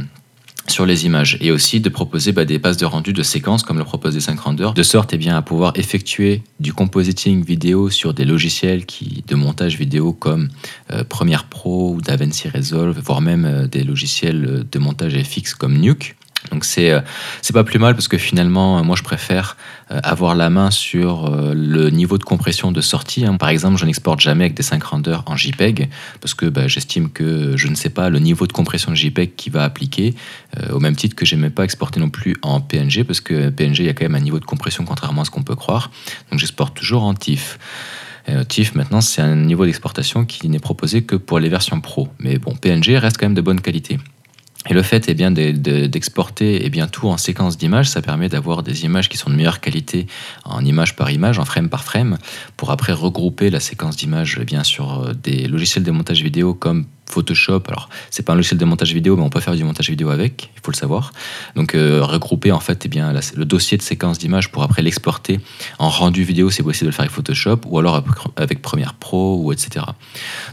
sur 0.70 0.86
les 0.86 1.06
images 1.06 1.38
et 1.40 1.50
aussi 1.50 1.80
de 1.80 1.88
proposer 1.88 2.32
bah, 2.32 2.44
des 2.44 2.58
passes 2.58 2.76
de 2.76 2.86
rendu 2.86 3.12
de 3.12 3.22
séquences 3.22 3.62
comme 3.62 3.78
le 3.78 3.84
propose 3.84 4.14
des 4.14 4.20
5 4.20 4.38
renders 4.40 4.74
de 4.74 4.82
sorte 4.82 5.12
eh 5.12 5.18
bien, 5.18 5.36
à 5.36 5.42
pouvoir 5.42 5.72
effectuer 5.76 6.42
du 6.60 6.72
compositing 6.72 7.44
vidéo 7.44 7.90
sur 7.90 8.14
des 8.14 8.24
logiciels 8.24 8.84
de 9.26 9.34
montage 9.34 9.76
vidéo 9.76 10.12
comme 10.12 10.48
euh, 10.92 11.04
Premiere 11.04 11.44
Pro 11.44 11.94
ou 11.94 12.00
DaVinci 12.00 12.48
Resolve 12.48 12.98
voire 13.04 13.20
même 13.20 13.44
euh, 13.44 13.66
des 13.66 13.84
logiciels 13.84 14.64
de 14.70 14.78
montage 14.78 15.14
FX 15.22 15.54
comme 15.54 15.78
Nuke 15.78 16.16
donc 16.52 16.64
c'est 16.64 16.90
euh, 16.90 17.00
c'est 17.42 17.52
pas 17.52 17.64
plus 17.64 17.78
mal 17.78 17.94
parce 17.94 18.06
que 18.06 18.16
finalement 18.16 18.82
moi 18.84 18.94
je 18.96 19.02
préfère 19.02 19.56
euh, 19.90 19.98
avoir 20.04 20.36
la 20.36 20.50
main 20.50 20.70
sur 20.70 21.26
euh, 21.26 21.52
le 21.52 21.90
niveau 21.90 22.16
de 22.16 22.22
compression 22.22 22.70
de 22.70 22.80
sortie. 22.80 23.26
Hein. 23.26 23.36
Par 23.36 23.48
exemple, 23.48 23.76
je 23.76 23.84
n'exporte 23.84 24.20
jamais 24.20 24.44
avec 24.44 24.54
des 24.54 24.62
5 24.62 24.82
renders 24.82 25.24
en 25.26 25.36
JPEG 25.36 25.88
parce 26.20 26.34
que 26.34 26.46
bah, 26.46 26.68
j'estime 26.68 27.10
que 27.10 27.56
je 27.56 27.66
ne 27.66 27.74
sais 27.74 27.90
pas 27.90 28.08
le 28.08 28.20
niveau 28.20 28.46
de 28.46 28.52
compression 28.52 28.92
de 28.92 28.96
JPEG 28.96 29.34
qui 29.36 29.50
va 29.50 29.64
appliquer 29.64 30.14
au 30.72 30.80
même 30.80 30.96
titre 30.96 31.14
que 31.14 31.26
j'aimais 31.26 31.50
pas 31.50 31.64
exporter 31.64 32.00
non 32.00 32.10
plus 32.10 32.36
en 32.42 32.60
PNG 32.60 33.04
parce 33.04 33.20
que 33.20 33.50
PNG 33.50 33.80
il 33.80 33.86
y 33.86 33.88
a 33.88 33.94
quand 33.94 34.04
même 34.04 34.14
un 34.14 34.20
niveau 34.20 34.38
de 34.38 34.44
compression 34.44 34.84
contrairement 34.84 35.22
à 35.22 35.24
ce 35.24 35.30
qu'on 35.30 35.42
peut 35.42 35.56
croire. 35.56 35.90
Donc 36.30 36.38
j'exporte 36.38 36.76
toujours 36.76 37.02
en 37.02 37.14
TIFF. 37.14 37.58
TIFF, 38.48 38.74
maintenant, 38.74 39.00
c'est 39.00 39.22
un 39.22 39.36
niveau 39.36 39.64
d'exportation 39.64 40.26
qui 40.26 40.50
n'est 40.50 40.58
proposé 40.58 41.02
que 41.02 41.16
pour 41.16 41.38
les 41.38 41.48
versions 41.48 41.80
pro. 41.80 42.08
Mais 42.18 42.38
bon, 42.38 42.54
PNG 42.54 42.96
reste 42.96 43.16
quand 43.16 43.26
même 43.26 43.34
de 43.34 43.40
bonne 43.40 43.60
qualité. 43.60 43.98
Et 44.68 44.74
le 44.74 44.82
fait 44.82 45.06
eh 45.08 45.14
bien, 45.14 45.30
d'exporter 45.30 46.64
eh 46.64 46.70
bien, 46.70 46.86
tout 46.88 47.08
en 47.08 47.16
séquence 47.16 47.56
d'images, 47.56 47.88
ça 47.88 48.02
permet 48.02 48.28
d'avoir 48.28 48.62
des 48.62 48.84
images 48.84 49.08
qui 49.08 49.16
sont 49.16 49.30
de 49.30 49.34
meilleure 49.34 49.60
qualité 49.60 50.06
en 50.44 50.64
image 50.64 50.94
par 50.94 51.10
image, 51.10 51.38
en 51.38 51.44
frame 51.44 51.68
par 51.68 51.84
frame, 51.84 52.18
pour 52.56 52.70
après 52.70 52.92
regrouper 52.92 53.50
la 53.50 53.60
séquence 53.60 53.96
d'images 53.96 54.38
eh 54.40 54.64
sur 54.64 55.00
euh, 55.00 55.12
des 55.14 55.48
logiciels 55.48 55.84
de 55.84 55.90
montage 55.90 56.22
vidéo 56.22 56.54
comme 56.54 56.84
Photoshop. 57.10 57.62
Alors, 57.68 57.88
c'est 58.10 58.22
pas 58.22 58.32
un 58.32 58.36
logiciel 58.36 58.58
de 58.58 58.64
montage 58.64 58.92
vidéo, 58.92 59.16
mais 59.16 59.22
on 59.22 59.30
peut 59.30 59.40
faire 59.40 59.54
du 59.54 59.64
montage 59.64 59.88
vidéo 59.88 60.10
avec, 60.10 60.50
il 60.54 60.60
faut 60.62 60.70
le 60.70 60.76
savoir. 60.76 61.12
Donc, 61.56 61.74
euh, 61.74 62.02
regrouper 62.02 62.52
en 62.52 62.60
fait 62.60 62.82
eh 62.84 62.88
bien, 62.88 63.12
le 63.12 63.44
dossier 63.44 63.76
de 63.78 63.82
séquence 63.82 64.18
d'image 64.18 64.50
pour 64.52 64.62
après 64.62 64.82
l'exporter 64.82 65.40
en 65.78 65.88
rendu 65.88 66.22
vidéo, 66.22 66.50
c'est 66.50 66.62
possible 66.62 66.86
de 66.86 66.90
le 66.90 66.92
faire 66.92 67.02
avec 67.02 67.12
Photoshop 67.12 67.60
ou 67.66 67.78
alors 67.78 68.04
avec 68.36 68.62
Premiere 68.62 68.94
Pro 68.94 69.38
ou 69.42 69.52
etc. 69.52 69.86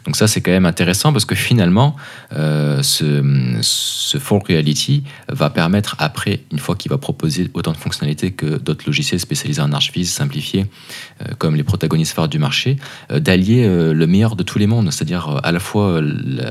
Donc, 0.06 0.16
ça, 0.16 0.28
c'est 0.28 0.42
quand 0.42 0.52
même 0.52 0.66
intéressant 0.66 1.12
parce 1.12 1.26
que 1.26 1.36
finalement, 1.36 1.96
euh, 2.34 2.82
ce, 2.82 3.60
ce 3.62 4.18
full 4.18 4.42
reality 4.48 5.04
va 5.30 5.50
permettre 5.50 5.96
après, 6.00 6.42
une 6.52 6.60
fois 6.60 6.76
qu'il 6.76 6.90
va 6.90 6.98
proposer 6.98 7.50
autant 7.54 7.72
de 7.72 7.78
fonctionnalités 7.78 8.32
que 8.32 8.58
d'autres 8.58 8.86
logiciels 8.86 9.20
spécialisés 9.20 9.62
en 9.62 9.74
archivise 9.74 10.12
simplifiés, 10.12 10.66
euh, 11.22 11.34
comme 11.38 11.56
les 11.56 11.64
protagonistes 11.64 12.14
phares 12.14 12.30
du 12.30 12.40
marché, 12.40 12.78
d'allier 13.10 13.68
le 13.68 14.08
meilleur 14.08 14.36
de 14.36 14.44
tous 14.44 14.60
les 14.60 14.68
mondes, 14.68 14.92
c'est-à-dire 14.92 15.40
à 15.44 15.52
la 15.52 15.60
fois 15.60 16.02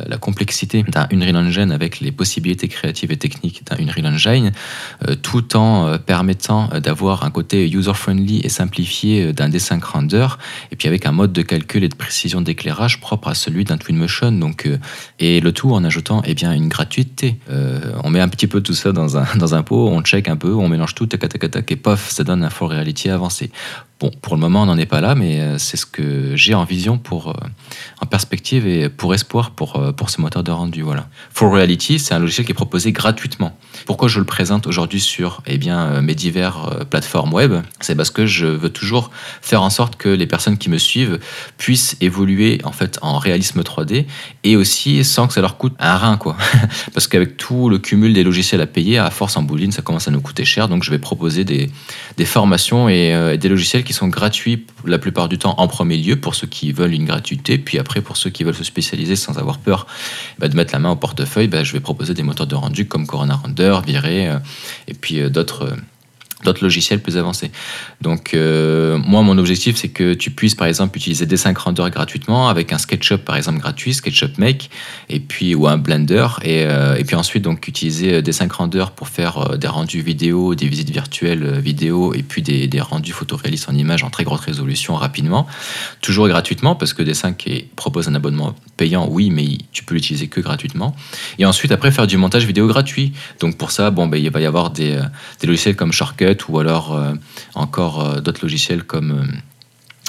la, 0.07 0.19
complexité 0.19 0.83
d'un 0.83 1.07
Unreal 1.13 1.37
Engine 1.37 1.73
avec 1.73 2.01
les 2.01 2.13
possibilités 2.13 2.69
créatives 2.69 3.13
et 3.13 3.17
techniques 3.17 3.63
d'un 3.67 3.77
Unreal 3.77 4.07
Engine, 4.07 4.53
euh, 5.09 5.15
tout 5.15 5.57
en 5.57 5.87
euh, 5.87 5.99
permettant 5.99 6.71
euh, 6.73 6.81
d'avoir 6.81 7.25
un 7.25 7.31
côté 7.31 7.69
user-friendly 7.69 8.41
et 8.43 8.49
simplifié 8.49 9.33
d'un 9.33 9.49
dessin 9.49 9.79
render, 9.83 10.27
et 10.71 10.77
puis 10.77 10.89
avec 10.89 11.07
un 11.07 11.13
mode 11.13 11.33
de 11.33 11.43
calcul 11.43 11.85
et 11.85 11.89
de 11.89 11.95
précision 11.95 12.41
d'éclairage 12.41 13.01
propre 13.01 13.29
à 13.29 13.35
celui 13.35 13.65
d'un 13.65 13.77
Twinmotion. 13.77 14.33
Donc, 14.33 14.69
et 15.19 15.41
le 15.41 15.53
tout 15.53 15.73
en 15.73 15.85
ajoutant 15.85 16.23
eh 16.25 16.35
bien, 16.35 16.53
une 16.53 16.69
gratuité. 16.69 17.39
on 18.03 18.11
met 18.11 18.21
un 18.21 18.29
petit 18.29 18.47
peu 18.47 18.61
tout 18.61 18.75
ça 18.75 18.93
dans 18.93 19.17
un, 19.17 19.27
dans 19.37 19.55
un 19.55 19.63
pot, 19.63 19.89
on 19.89 20.01
check 20.03 20.29
un 20.29 20.37
peu, 20.37 20.53
on 20.55 20.69
mélange 20.69 20.95
tout, 20.95 21.07
tac, 21.07 21.21
tac, 21.21 21.51
tac, 21.51 21.73
et 21.73 21.77
pof, 21.77 22.11
ça 22.11 22.25
donne 22.25 22.45
un 22.45 22.51
full 22.51 22.69
reality 22.69 23.11
avancé. 23.11 23.51
Pour 24.11 24.35
le 24.35 24.41
moment, 24.41 24.63
on 24.63 24.67
n'en 24.67 24.79
est 24.79 24.87
pas 24.87 25.01
là, 25.01 25.15
mais 25.15 25.41
euh, 25.41 25.59
c'est 25.59 25.77
ce 25.77 25.87
que 25.87 26.37
j'ai 26.37 26.55
en 26.55 26.65
vision 26.65 26.99
pour, 26.99 27.31
euh, 27.31 27.35
en 28.01 28.07
perspective 28.07 28.67
et 28.67 28.89
pour 28.89 29.15
espoir 29.15 29.53
pour, 29.53 29.77
euh, 29.77 29.93
pour 29.93 30.11
ce 30.11 30.21
moteur 30.21 30.43
de 30.43 30.51
rendu. 30.51 30.83
Voilà. 30.83 31.09
For 31.33 31.51
Reality, 31.51 31.99
c'est 31.99 32.15
un 32.15 32.19
logiciel 32.19 32.47
qui 32.47 32.53
est 32.53 32.55
proposé 32.55 32.93
gratuitement. 32.93 33.57
Pourquoi 33.87 34.09
je 34.09 34.19
le 34.19 34.25
présente 34.25 34.67
aujourd'hui 34.67 35.01
sur 35.01 35.43
eh 35.47 35.59
bien, 35.59 36.01
mes 36.01 36.15
diverses 36.15 36.85
plateformes 36.91 37.33
web? 37.33 37.55
C'est 37.81 37.95
parce 37.95 38.11
que 38.11 38.27
je 38.27 38.47
veux 38.47 38.71
toujours 38.71 39.11
faire 39.43 39.63
en 39.63 39.71
sorte 39.71 39.97
que 39.97 40.09
les 40.09 40.27
personnes 40.27 40.59
qui 40.59 40.71
me 40.71 40.79
suivent 40.79 41.19
puissent 41.59 41.97
évoluer 42.01 42.61
en 42.65 42.73
fait 42.73 42.99
en 43.03 43.19
réalisme 43.19 43.61
3D 43.63 44.07
et 44.45 44.57
aussi 44.57 45.05
sans 45.05 45.27
que 45.27 45.35
ça 45.35 45.41
leur 45.41 45.57
coûte 45.57 45.75
un 45.79 45.97
rein, 45.97 46.17
quoi. 46.17 46.37
parce 46.95 47.09
qu'avec 47.09 47.37
tout 47.37 47.69
le 47.69 47.79
cumul 47.79 48.13
des 48.13 48.23
logiciels 48.23 48.61
à 48.61 48.67
payer, 48.67 48.99
à 48.99 49.11
force 49.11 49.37
en 49.37 49.43
bouline, 49.43 49.73
ça 49.73 49.83
commence 49.83 50.09
à 50.09 50.11
nous 50.11 50.21
coûter 50.21 50.45
cher. 50.45 50.69
Donc 50.69 50.85
je 50.85 50.91
vais 50.91 50.99
proposer 50.99 51.45
des, 51.45 51.71
des 52.17 52.25
formations 52.25 52.89
et 52.89 53.37
des 53.39 53.49
logiciels 53.49 53.85
qui 53.85 53.93
sont 53.95 54.09
gratuits 54.09 54.67
la 54.85 54.99
plupart 54.99 55.29
du 55.29 55.39
temps 55.39 55.55
en 55.59 55.69
premier 55.69 55.97
lieu 55.97 56.17
pour 56.17 56.35
ceux 56.35 56.47
qui 56.47 56.73
veulent 56.73 56.93
une 56.93 57.07
gratuité, 57.07 57.59
puis 57.59 57.79
après 57.79 58.01
pour 58.01 58.17
ceux 58.17 58.31
qui 58.31 58.45
veulent 58.45 58.55
se 58.55 58.65
spécialiser 58.65 59.17
sans 59.17 59.39
avoir 59.39 59.59
peur 59.59 59.87
bah, 60.39 60.49
de 60.49 60.57
mettre 60.57 60.73
la 60.73 60.79
main 60.79 60.91
au 60.91 60.97
portefeuille, 60.97 61.49
bah, 61.49 61.65
je 61.65 61.73
vais 61.73 61.81
proposer 61.81 62.15
des 62.15 62.23
moteurs 62.23 62.47
de 62.47 62.55
rendu 62.55 62.87
comme 62.87 63.07
Corona 63.07 63.37
Render, 63.37 63.79
Viré, 63.87 64.29
euh, 64.29 64.39
et 64.89 64.95
puis 64.95 65.21
euh, 65.21 65.31
d'autres 65.31 65.65
euh, 65.65 65.77
d'autres 66.45 66.63
logiciels 66.63 67.01
plus 67.01 67.17
avancés. 67.17 67.51
Donc, 68.01 68.35
euh, 68.35 68.99
moi, 68.99 69.23
mon 69.23 69.37
objectif, 69.39 69.77
c'est 69.77 69.89
que 69.89 70.15
tu 70.15 70.31
puisses, 70.31 70.55
par 70.55 70.67
exemple, 70.67 70.97
utiliser 70.97 71.27
D5 71.27 71.57
Render 71.57 71.87
gratuitement 71.91 72.49
avec 72.49 72.73
un 72.73 72.79
SketchUp, 72.79 73.25
par 73.25 73.37
exemple, 73.37 73.59
gratuit, 73.59 73.95
SketchUp 73.95 74.39
Make, 74.39 74.71
et 75.09 75.21
puis, 75.21 75.55
ou 75.55 75.67
un 75.67 75.79
Blender, 75.79 76.27
et, 76.43 76.65
euh, 76.65 77.03
puis 77.07 77.17
ensuite, 77.17 77.43
donc, 77.43 77.67
utiliser 77.67 78.23
D5 78.23 78.51
Render 78.53 78.85
pour 78.95 79.09
faire 79.09 79.53
euh, 79.53 79.57
des 79.57 79.67
rendus 79.67 80.03
vidéo, 80.03 80.55
des 80.55 80.69
visites 80.69 80.91
virtuelles 80.91 81.59
vidéo, 81.59 82.15
et 82.15 82.23
puis 82.23 82.43
des, 82.43 82.69
des 82.69 82.81
rendus 82.81 83.13
photoréalistes 83.13 83.69
en 83.69 83.75
images 83.75 84.05
en 84.05 84.11
très 84.11 84.25
grosse 84.25 84.41
résolution 84.41 84.95
rapidement, 84.95 85.47
toujours 86.01 86.29
gratuitement, 86.29 86.75
parce 86.75 86.93
que 86.93 87.03
D5 87.03 87.67
propose 87.75 88.09
un 88.09 88.15
abonnement 88.15 88.55
payant, 88.77 89.09
oui, 89.11 89.31
mais 89.31 89.59
tu 89.73 89.85
peux 89.85 89.95
l'utiliser 89.95 90.29
que 90.29 90.41
gratuitement. 90.41 90.95
Et 91.39 91.47
ensuite, 91.47 91.73
après, 91.73 91.91
faire 91.91 92.07
du 92.07 92.17
montage 92.17 92.45
vidéo 92.45 92.67
gratuit. 92.67 93.13
Donc, 93.41 93.57
pour 93.57 93.71
ça, 93.71 93.91
bon, 93.91 94.07
ben, 94.07 94.19
il 94.23 94.31
va 94.31 94.41
y 94.41 94.47
avoir 94.47 94.71
des, 94.71 95.01
des 95.41 95.47
logiciels 95.47 95.77
comme 95.77 95.93
Shortcut, 95.93 96.34
ou 96.49 96.59
alors 96.59 96.95
euh, 96.95 97.15
encore 97.55 98.01
euh, 98.01 98.21
d'autres 98.21 98.41
logiciels 98.43 98.85
comme 98.85 99.27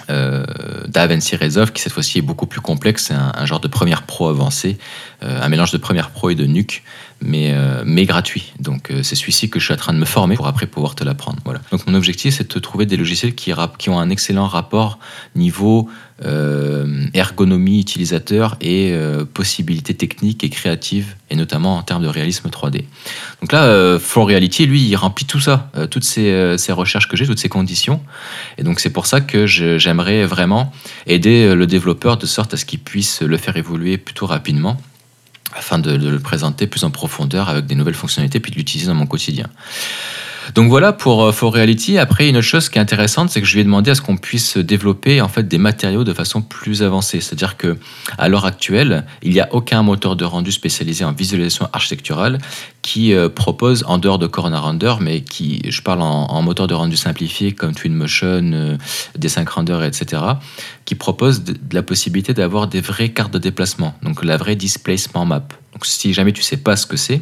euh, 0.10 0.46
DaVinci 0.88 1.36
Resolve 1.36 1.72
qui 1.72 1.82
cette 1.82 1.94
fois-ci 1.94 2.20
est 2.20 2.22
beaucoup 2.22 2.46
plus 2.46 2.62
complexe, 2.62 3.06
c'est 3.06 3.14
un, 3.16 3.46
genre 3.46 3.60
de 3.60 3.68
Premiere 3.68 4.04
Pro 4.04 4.30
avancé, 4.30 4.78
un 5.22 5.50
mélange 5.50 5.72
de 5.72 5.78
Premiere 5.78 6.12
Pro 6.12 6.30
et 6.30 6.36
de 6.36 6.46
Nuke, 6.46 6.84
mais, 7.26 7.54
mais 7.86 8.06
gratuit. 8.06 8.54
Donc 8.60 8.92
c'est 9.02 9.16
celui-ci 9.16 9.50
que 9.50 9.60
je 9.60 9.66
suis 9.66 9.74
en 9.74 9.78
train 9.78 9.94
de 9.94 10.00
me 10.00 10.06
former 10.06 10.36
pour 10.36 10.48
après 10.48 10.68
pouvoir 10.68 10.96
te 10.96 11.04
l'apprendre. 11.04 11.40
Voilà. 11.46 11.62
Donc 11.72 11.86
mon 11.88 11.94
objectif 11.94 12.36
c'est 12.36 12.54
de 12.54 12.60
trouver 12.60 12.86
des 12.86 12.98
logiciels 12.98 13.36
qui, 13.36 13.52
qui 13.78 13.90
ont 13.90 14.00
un 14.00 14.10
excellent 14.10 14.48
rapport 14.48 15.00
niveau 15.36 15.90
euh, 16.24 17.08
ergonomie 17.14 17.82
utilisateur 17.82 18.56
et 18.62 18.92
euh, 18.94 19.26
possibilités 19.26 19.94
techniques 19.94 20.46
et 20.46 20.50
créatives, 20.50 21.16
et 21.30 21.36
notamment 21.36 21.76
en 21.76 21.84
termes 21.84 22.04
de 22.04 22.08
réalisme 22.08 22.48
3D. 22.48 22.86
Donc 23.42 23.52
là, 23.52 23.66
euh, 23.66 24.00
For 24.00 24.26
Reality, 24.26 24.66
lui, 24.66 24.82
il 24.82 24.96
remplit 24.96 25.26
tout 25.26 25.42
ça, 25.42 25.70
toutes 25.92 26.06
ces, 26.06 26.56
ces, 26.58 26.72
recherches 26.72 27.10
que 27.10 27.18
j'ai, 27.18 27.26
toutes 27.26 27.40
ces 27.40 27.50
conditions. 27.50 28.02
Et 28.58 28.64
donc 28.64 28.80
c'est 28.80 28.92
pour 28.92 29.08
ça 29.08 29.20
que 29.20 29.46
j'aimerais 29.46 30.26
vraiment 30.26 30.72
aider 31.06 31.54
le 31.54 31.68
développeur 31.68 32.16
de 32.16 32.26
sorte 32.26 32.54
à 32.54 32.58
ce 32.58 32.64
qu'il 32.64 32.80
puisse 32.80 33.22
le 33.22 33.36
faire 33.36 33.58
évoluer 33.58 33.98
plutôt 33.98 34.26
rapidement 34.26 34.78
afin 35.56 35.80
de, 35.80 35.92
le 35.92 36.20
présenter 36.20 36.68
plus 36.68 36.84
en 36.84 36.92
profondeur 36.92 37.50
avec 37.50 37.66
des 37.66 37.76
nouvelles 37.76 37.96
fonctionnalités 37.96 38.40
puis 38.40 38.52
de 38.52 38.58
l'utiliser 38.58 38.88
dans 38.88 38.96
mon 38.96 39.08
quotidien. 39.08 39.48
Donc 40.54 40.70
voilà 40.70 40.94
pour 40.94 41.24
euh, 41.24 41.32
For 41.32 41.54
Reality. 41.54 41.98
Après, 41.98 42.30
une 42.30 42.38
autre 42.38 42.46
chose 42.46 42.70
qui 42.70 42.78
est 42.78 42.82
intéressante, 42.82 43.30
c'est 43.30 43.42
que 43.42 43.48
je 43.48 43.54
lui 43.54 43.62
ai 43.62 43.64
demandé 43.64 43.92
à 43.92 43.96
ce 43.96 44.02
qu'on 44.02 44.18
puisse 44.18 44.58
développer 44.58 45.22
en 45.22 45.28
fait 45.28 45.48
des 45.48 45.58
matériaux 45.58 46.04
de 46.04 46.14
façon 46.14 46.42
plus 46.42 46.84
avancée. 46.84 47.22
C'est-à-dire 47.22 47.58
que 47.58 47.78
à 48.18 48.30
l'heure 48.30 48.46
actuelle, 48.46 49.06
il 49.24 49.32
n'y 49.32 49.40
a 49.40 49.50
aucun 49.52 49.82
moteur 49.82 50.16
de 50.16 50.26
rendu 50.26 50.52
spécialisé 50.52 51.04
en 51.04 51.12
visualisation 51.12 51.68
architecturale 51.74 52.38
qui 52.82 53.14
euh, 53.14 53.30
propose, 53.30 53.84
en 53.88 53.98
dehors 53.98 54.20
de 54.20 54.28
Corona 54.28 54.60
Render, 54.60 54.96
mais 55.02 55.22
qui, 55.22 55.62
je 55.68 55.82
parle 55.82 56.04
en, 56.04 56.42
moteur 56.44 56.68
de 56.68 56.76
rendu 56.76 56.96
simplifié 56.96 57.52
comme 57.52 57.74
Twinmotion, 57.74 58.52
euh, 58.54 58.78
D5 59.18 59.50
Render, 59.50 59.80
etc., 59.84 60.22
qui 60.86 60.94
propose 60.94 61.44
la 61.72 61.82
possibilité 61.82 62.36
d'avoir 62.36 62.68
des 62.68 62.82
vraies 62.82 63.10
cartes 63.10 63.34
de 63.34 63.40
déplacement, 63.40 63.96
donc 64.04 64.24
la 64.24 64.38
vraie 64.38 64.56
displacement 64.56 65.26
map. 65.26 65.48
Donc 65.74 65.86
si 65.86 66.14
jamais 66.14 66.32
tu 66.32 66.44
sais 66.44 66.58
pas 66.58 66.76
ce 66.76 66.86
que 66.86 66.96
c'est, 66.96 67.22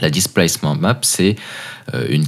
la 0.00 0.10
displacement 0.10 0.74
map, 0.74 0.98
c'est 1.02 1.36
euh, 1.94 2.06
une, 2.10 2.24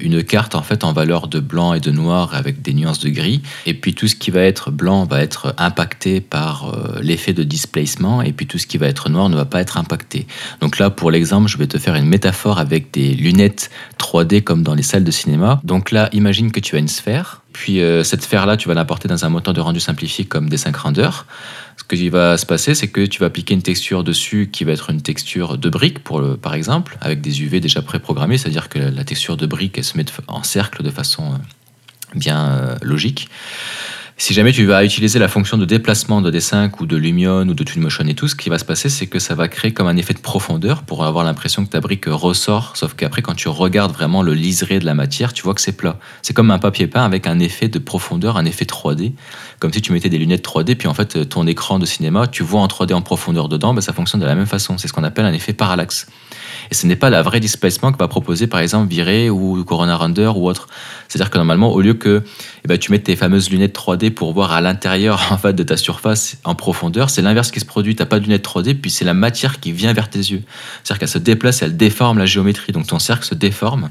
une, 0.00 0.24
carte 0.24 0.54
en 0.54 0.62
fait 0.62 0.84
en 0.84 0.92
valeur 0.92 1.28
de 1.28 1.40
blanc 1.40 1.74
et 1.74 1.80
de 1.80 1.90
noir 1.90 2.34
avec 2.34 2.62
des 2.62 2.72
nuances 2.72 3.00
de 3.00 3.10
gris. 3.10 3.42
Et 3.66 3.74
puis 3.74 3.94
tout 3.94 4.08
ce 4.08 4.14
qui 4.14 4.30
va 4.30 4.42
être 4.42 4.70
blanc 4.70 5.04
va 5.04 5.22
être 5.22 5.54
impacté 5.58 6.20
par 6.20 6.68
euh, 6.68 7.00
l'effet 7.02 7.32
de 7.32 7.42
displacement 7.42 8.22
et 8.22 8.32
puis 8.32 8.46
tout 8.46 8.58
ce 8.58 8.66
qui 8.66 8.78
va 8.78 8.86
être 8.86 9.08
noir 9.08 9.28
ne 9.28 9.36
va 9.36 9.44
pas 9.44 9.60
être 9.60 9.76
impacté. 9.76 10.26
Donc 10.60 10.78
là, 10.78 10.90
pour 10.90 11.10
l'exemple, 11.10 11.48
je 11.48 11.58
vais 11.58 11.66
te 11.66 11.78
faire 11.78 11.94
une 11.94 12.06
métaphore 12.06 12.58
avec 12.58 12.90
des 12.92 13.14
lunettes 13.14 13.70
3D 13.98 14.42
comme 14.42 14.62
dans 14.62 14.74
les 14.74 14.82
salles 14.82 15.04
de 15.04 15.10
cinéma. 15.10 15.60
Donc 15.64 15.90
là, 15.90 16.08
imagine 16.12 16.52
que 16.52 16.60
tu 16.60 16.76
as 16.76 16.78
une 16.78 16.88
sphère. 16.88 17.43
Puis 17.54 17.80
euh, 17.80 18.02
cette 18.02 18.22
sphère-là, 18.22 18.56
tu 18.56 18.68
vas 18.68 18.74
l'apporter 18.74 19.06
dans 19.06 19.24
un 19.24 19.28
moteur 19.28 19.54
de 19.54 19.60
rendu 19.60 19.78
simplifié 19.78 20.24
comme 20.24 20.50
des 20.50 20.56
5 20.56 20.76
Render. 20.76 21.08
Ce 21.76 21.84
qui 21.84 22.08
va 22.08 22.36
se 22.36 22.44
passer, 22.44 22.74
c'est 22.74 22.88
que 22.88 23.06
tu 23.06 23.20
vas 23.20 23.26
appliquer 23.26 23.54
une 23.54 23.62
texture 23.62 24.02
dessus 24.02 24.50
qui 24.52 24.64
va 24.64 24.72
être 24.72 24.90
une 24.90 25.00
texture 25.00 25.56
de 25.56 25.70
brique, 25.70 26.00
par 26.42 26.54
exemple, 26.54 26.98
avec 27.00 27.20
des 27.20 27.42
UV 27.42 27.60
déjà 27.60 27.80
préprogrammés, 27.80 28.38
c'est-à-dire 28.38 28.68
que 28.68 28.80
la 28.80 29.04
texture 29.04 29.36
de 29.36 29.46
brique, 29.46 29.82
se 29.84 29.96
met 29.96 30.04
en 30.26 30.42
cercle 30.42 30.82
de 30.82 30.90
façon 30.90 31.32
euh, 31.32 31.36
bien 32.16 32.48
euh, 32.48 32.76
logique. 32.82 33.28
Si 34.16 34.32
jamais 34.32 34.52
tu 34.52 34.64
vas 34.64 34.84
utiliser 34.84 35.18
la 35.18 35.26
fonction 35.26 35.58
de 35.58 35.64
déplacement 35.64 36.22
de 36.22 36.30
D5 36.30 36.70
ou 36.78 36.86
de 36.86 36.96
Lumion 36.96 37.48
ou 37.48 37.52
de 37.52 37.64
Twinmotion 37.64 38.06
et 38.06 38.14
tout, 38.14 38.28
ce 38.28 38.36
qui 38.36 38.48
va 38.48 38.60
se 38.60 38.64
passer, 38.64 38.88
c'est 38.88 39.08
que 39.08 39.18
ça 39.18 39.34
va 39.34 39.48
créer 39.48 39.72
comme 39.72 39.88
un 39.88 39.96
effet 39.96 40.14
de 40.14 40.20
profondeur 40.20 40.84
pour 40.84 41.04
avoir 41.04 41.24
l'impression 41.24 41.64
que 41.64 41.70
ta 41.70 41.80
brique 41.80 42.04
ressort, 42.06 42.76
sauf 42.76 42.94
qu'après, 42.94 43.22
quand 43.22 43.34
tu 43.34 43.48
regardes 43.48 43.92
vraiment 43.92 44.22
le 44.22 44.32
liseré 44.32 44.78
de 44.78 44.86
la 44.86 44.94
matière, 44.94 45.32
tu 45.32 45.42
vois 45.42 45.52
que 45.52 45.60
c'est 45.60 45.76
plat. 45.76 45.98
C'est 46.22 46.32
comme 46.32 46.52
un 46.52 46.60
papier 46.60 46.86
peint 46.86 47.04
avec 47.04 47.26
un 47.26 47.40
effet 47.40 47.66
de 47.66 47.80
profondeur, 47.80 48.36
un 48.36 48.44
effet 48.44 48.64
3D, 48.64 49.14
comme 49.58 49.72
si 49.72 49.82
tu 49.82 49.92
mettais 49.92 50.08
des 50.08 50.18
lunettes 50.18 50.46
3D, 50.46 50.76
puis 50.76 50.86
en 50.86 50.94
fait, 50.94 51.28
ton 51.28 51.48
écran 51.48 51.80
de 51.80 51.84
cinéma, 51.84 52.28
tu 52.28 52.44
vois 52.44 52.60
en 52.60 52.68
3D 52.68 52.94
en 52.94 53.02
profondeur 53.02 53.48
dedans, 53.48 53.74
ben, 53.74 53.80
ça 53.80 53.92
fonctionne 53.92 54.20
de 54.20 54.26
la 54.26 54.36
même 54.36 54.46
façon. 54.46 54.78
C'est 54.78 54.86
ce 54.86 54.92
qu'on 54.92 55.04
appelle 55.04 55.24
un 55.24 55.32
effet 55.32 55.54
parallaxe. 55.54 56.06
Et 56.70 56.74
ce 56.74 56.86
n'est 56.86 56.96
pas 56.96 57.10
la 57.10 57.22
vraie 57.22 57.40
displacement 57.40 57.92
que 57.92 57.98
va 57.98 58.08
proposer 58.08 58.46
par 58.46 58.60
exemple 58.60 58.88
Viré 58.88 59.30
ou 59.30 59.62
Corona 59.64 59.96
Render 59.96 60.32
ou 60.34 60.48
autre. 60.48 60.68
C'est-à-dire 61.08 61.30
que 61.30 61.38
normalement, 61.38 61.72
au 61.72 61.80
lieu 61.80 61.94
que 61.94 62.22
eh 62.64 62.68
ben, 62.68 62.78
tu 62.78 62.90
mettes 62.90 63.04
tes 63.04 63.16
fameuses 63.16 63.50
lunettes 63.50 63.76
3D 63.76 64.10
pour 64.10 64.32
voir 64.32 64.52
à 64.52 64.60
l'intérieur 64.60 65.22
en 65.30 65.38
fait, 65.38 65.52
de 65.52 65.62
ta 65.62 65.76
surface 65.76 66.38
en 66.44 66.54
profondeur, 66.54 67.10
c'est 67.10 67.22
l'inverse 67.22 67.50
qui 67.50 67.60
se 67.60 67.64
produit. 67.64 67.94
Tu 67.94 68.02
n'as 68.02 68.06
pas 68.06 68.18
de 68.18 68.24
lunettes 68.24 68.46
3D, 68.46 68.74
puis 68.74 68.90
c'est 68.90 69.04
la 69.04 69.14
matière 69.14 69.60
qui 69.60 69.72
vient 69.72 69.92
vers 69.92 70.10
tes 70.10 70.18
yeux. 70.18 70.42
C'est-à-dire 70.82 71.00
qu'elle 71.00 71.08
se 71.08 71.18
déplace, 71.18 71.62
elle 71.62 71.76
déforme 71.76 72.18
la 72.18 72.26
géométrie. 72.26 72.72
Donc 72.72 72.86
ton 72.86 72.98
cercle 72.98 73.24
se 73.24 73.34
déforme 73.34 73.90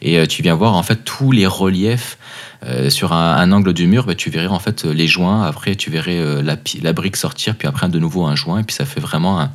et 0.00 0.18
euh, 0.18 0.26
tu 0.26 0.42
viens 0.42 0.54
voir 0.54 0.74
en 0.74 0.82
fait 0.82 1.04
tous 1.04 1.32
les 1.32 1.46
reliefs 1.46 2.18
euh, 2.64 2.90
sur 2.90 3.12
un, 3.12 3.50
angle 3.50 3.72
du 3.72 3.86
mur, 3.86 4.06
bah, 4.06 4.14
tu 4.14 4.30
verrais 4.30 4.46
en 4.46 4.60
fait 4.60 4.84
les 4.84 5.08
joints. 5.08 5.44
Après, 5.44 5.74
tu 5.74 5.90
verrais 5.90 6.18
euh, 6.18 6.42
la, 6.42 6.56
la, 6.80 6.92
brique 6.92 7.16
sortir, 7.16 7.56
puis 7.56 7.66
après 7.66 7.88
de 7.88 7.98
nouveau 7.98 8.24
un 8.24 8.36
joint, 8.36 8.60
et 8.60 8.62
puis 8.62 8.74
ça 8.74 8.84
fait 8.84 9.00
vraiment 9.00 9.40
un, 9.40 9.50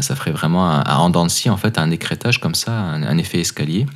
ça 0.00 0.16
ferait 0.16 0.30
vraiment 0.30 0.70
un, 0.70 0.84
un 0.86 1.14
en 1.14 1.56
fait, 1.56 1.78
un 1.78 1.90
écrétage 1.90 2.40
comme 2.40 2.54
ça, 2.54 2.72
un, 2.72 3.18
effet 3.18 3.40
escalier 3.40 3.86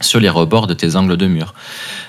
sur 0.00 0.20
les 0.20 0.28
rebords 0.28 0.68
de 0.68 0.74
tes 0.74 0.94
angles 0.94 1.16
de 1.16 1.26
mur. 1.26 1.54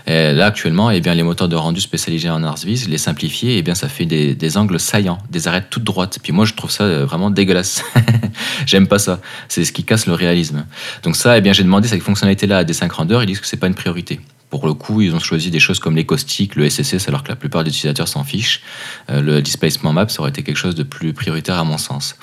là, 0.06 0.46
actuellement, 0.46 0.92
eh 0.92 1.02
bien, 1.02 1.16
les 1.16 1.24
moteurs 1.24 1.50
de 1.50 1.56
rendu 1.56 1.82
spécialisés 1.82 2.30
en 2.30 2.44
ArsViz, 2.44 2.88
les 2.88 2.98
simplifier, 2.98 3.58
eh 3.58 3.62
bien, 3.62 3.76
ça 3.76 3.90
fait 3.90 4.06
des, 4.06 4.58
angles 4.58 4.80
saillants, 4.80 5.18
des 5.30 5.48
arêtes 5.48 5.70
toutes 5.70 5.84
droites. 5.84 6.20
Puis 6.22 6.32
moi, 6.32 6.46
je 6.46 6.54
trouve 6.54 6.72
ça 6.72 6.84
euh, 6.84 7.06
vraiment 7.06 7.32
dégueulasse. 7.32 7.84
J'aime 8.66 8.88
pas 8.88 9.00
ça. 9.00 9.20
C'est 9.48 9.66
ce 9.66 9.72
qui 9.72 9.84
casse 9.84 10.06
le 10.06 10.14
réalisme. 10.14 10.66
Donc 11.04 11.16
ça, 11.16 11.38
eh 11.38 11.42
bien, 11.42 11.54
j'ai 11.54 11.64
demandé 11.64 11.88
cette 11.88 12.04
fonctionnalité-là 12.04 12.60
à 12.60 12.64
des 12.64 12.74
5 12.74 12.92
rendeurs. 12.92 13.24
Ils 13.24 13.28
disent 13.28 13.40
que 13.40 13.48
c'est 13.48 13.58
pas 13.58 13.68
une 13.68 13.76
priorité. 13.76 14.20
Pour 14.50 14.65
le 14.65 14.74
coup, 14.74 15.01
ils 15.01 15.13
ont 15.13 15.20
choisi 15.20 15.51
des 15.51 15.60
choses 15.60 15.79
comme 15.79 15.96
les 15.96 16.06
caustiques, 16.06 16.56
le 16.56 16.68
SSS, 16.68 17.08
alors 17.08 17.24
que 17.24 17.29
la 17.29 17.36
plupart 17.36 17.63
des 17.63 17.70
utilisateurs 17.70 18.08
s'en 18.08 18.24
fichent. 18.24 18.62
Euh, 19.10 19.22
le 19.22 19.41
displacement 19.41 19.94
map, 19.94 20.08
ça 20.10 20.22
aurait 20.22 20.32
été 20.32 20.41
quelque 20.41 20.58
chose 20.58 20.74
de 20.74 20.84
plus 20.84 21.13
prioritaire 21.13 21.58
à 21.58 21.63
mon 21.63 21.77
sens. 21.77 22.15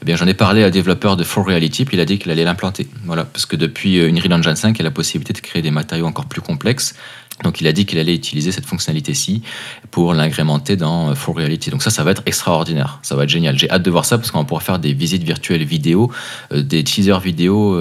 Eh 0.00 0.04
bien, 0.04 0.14
j'en 0.14 0.26
ai 0.26 0.34
parlé 0.34 0.62
à 0.62 0.66
un 0.66 0.70
développeur 0.70 1.16
de 1.16 1.24
For 1.24 1.44
Reality, 1.44 1.84
puis 1.84 1.96
il 1.96 2.00
a 2.00 2.04
dit 2.04 2.18
qu'il 2.18 2.30
allait 2.30 2.44
l'implanter. 2.44 2.86
Voilà, 3.04 3.24
parce 3.24 3.46
que 3.46 3.56
depuis 3.56 3.98
euh, 3.98 4.08
Unreal 4.08 4.32
Engine 4.32 4.54
5, 4.54 4.76
il 4.76 4.78
y 4.78 4.82
a 4.82 4.84
la 4.84 4.90
possibilité 4.92 5.32
de 5.32 5.40
créer 5.40 5.62
des 5.62 5.72
matériaux 5.72 6.06
encore 6.06 6.26
plus 6.26 6.40
complexes. 6.40 6.94
Donc 7.42 7.60
il 7.60 7.66
a 7.66 7.72
dit 7.72 7.86
qu'il 7.86 7.98
allait 7.98 8.14
utiliser 8.14 8.52
cette 8.52 8.66
fonctionnalité-ci 8.66 9.42
pour 9.90 10.14
l'agrémenter 10.14 10.76
dans 10.76 11.10
euh, 11.10 11.14
For 11.14 11.34
Reality. 11.34 11.70
Donc 11.70 11.82
ça, 11.82 11.90
ça 11.90 12.04
va 12.04 12.12
être 12.12 12.22
extraordinaire, 12.26 12.98
ça 13.02 13.16
va 13.16 13.24
être 13.24 13.30
génial. 13.30 13.58
J'ai 13.58 13.70
hâte 13.70 13.82
de 13.82 13.90
voir 13.90 14.04
ça 14.04 14.18
parce 14.18 14.30
qu'on 14.30 14.44
pouvoir 14.44 14.62
faire 14.62 14.78
des 14.78 14.92
visites 14.92 15.22
virtuelles 15.22 15.64
vidéo, 15.64 16.10
des 16.52 16.82
teasers 16.84 17.20
vidéo 17.20 17.78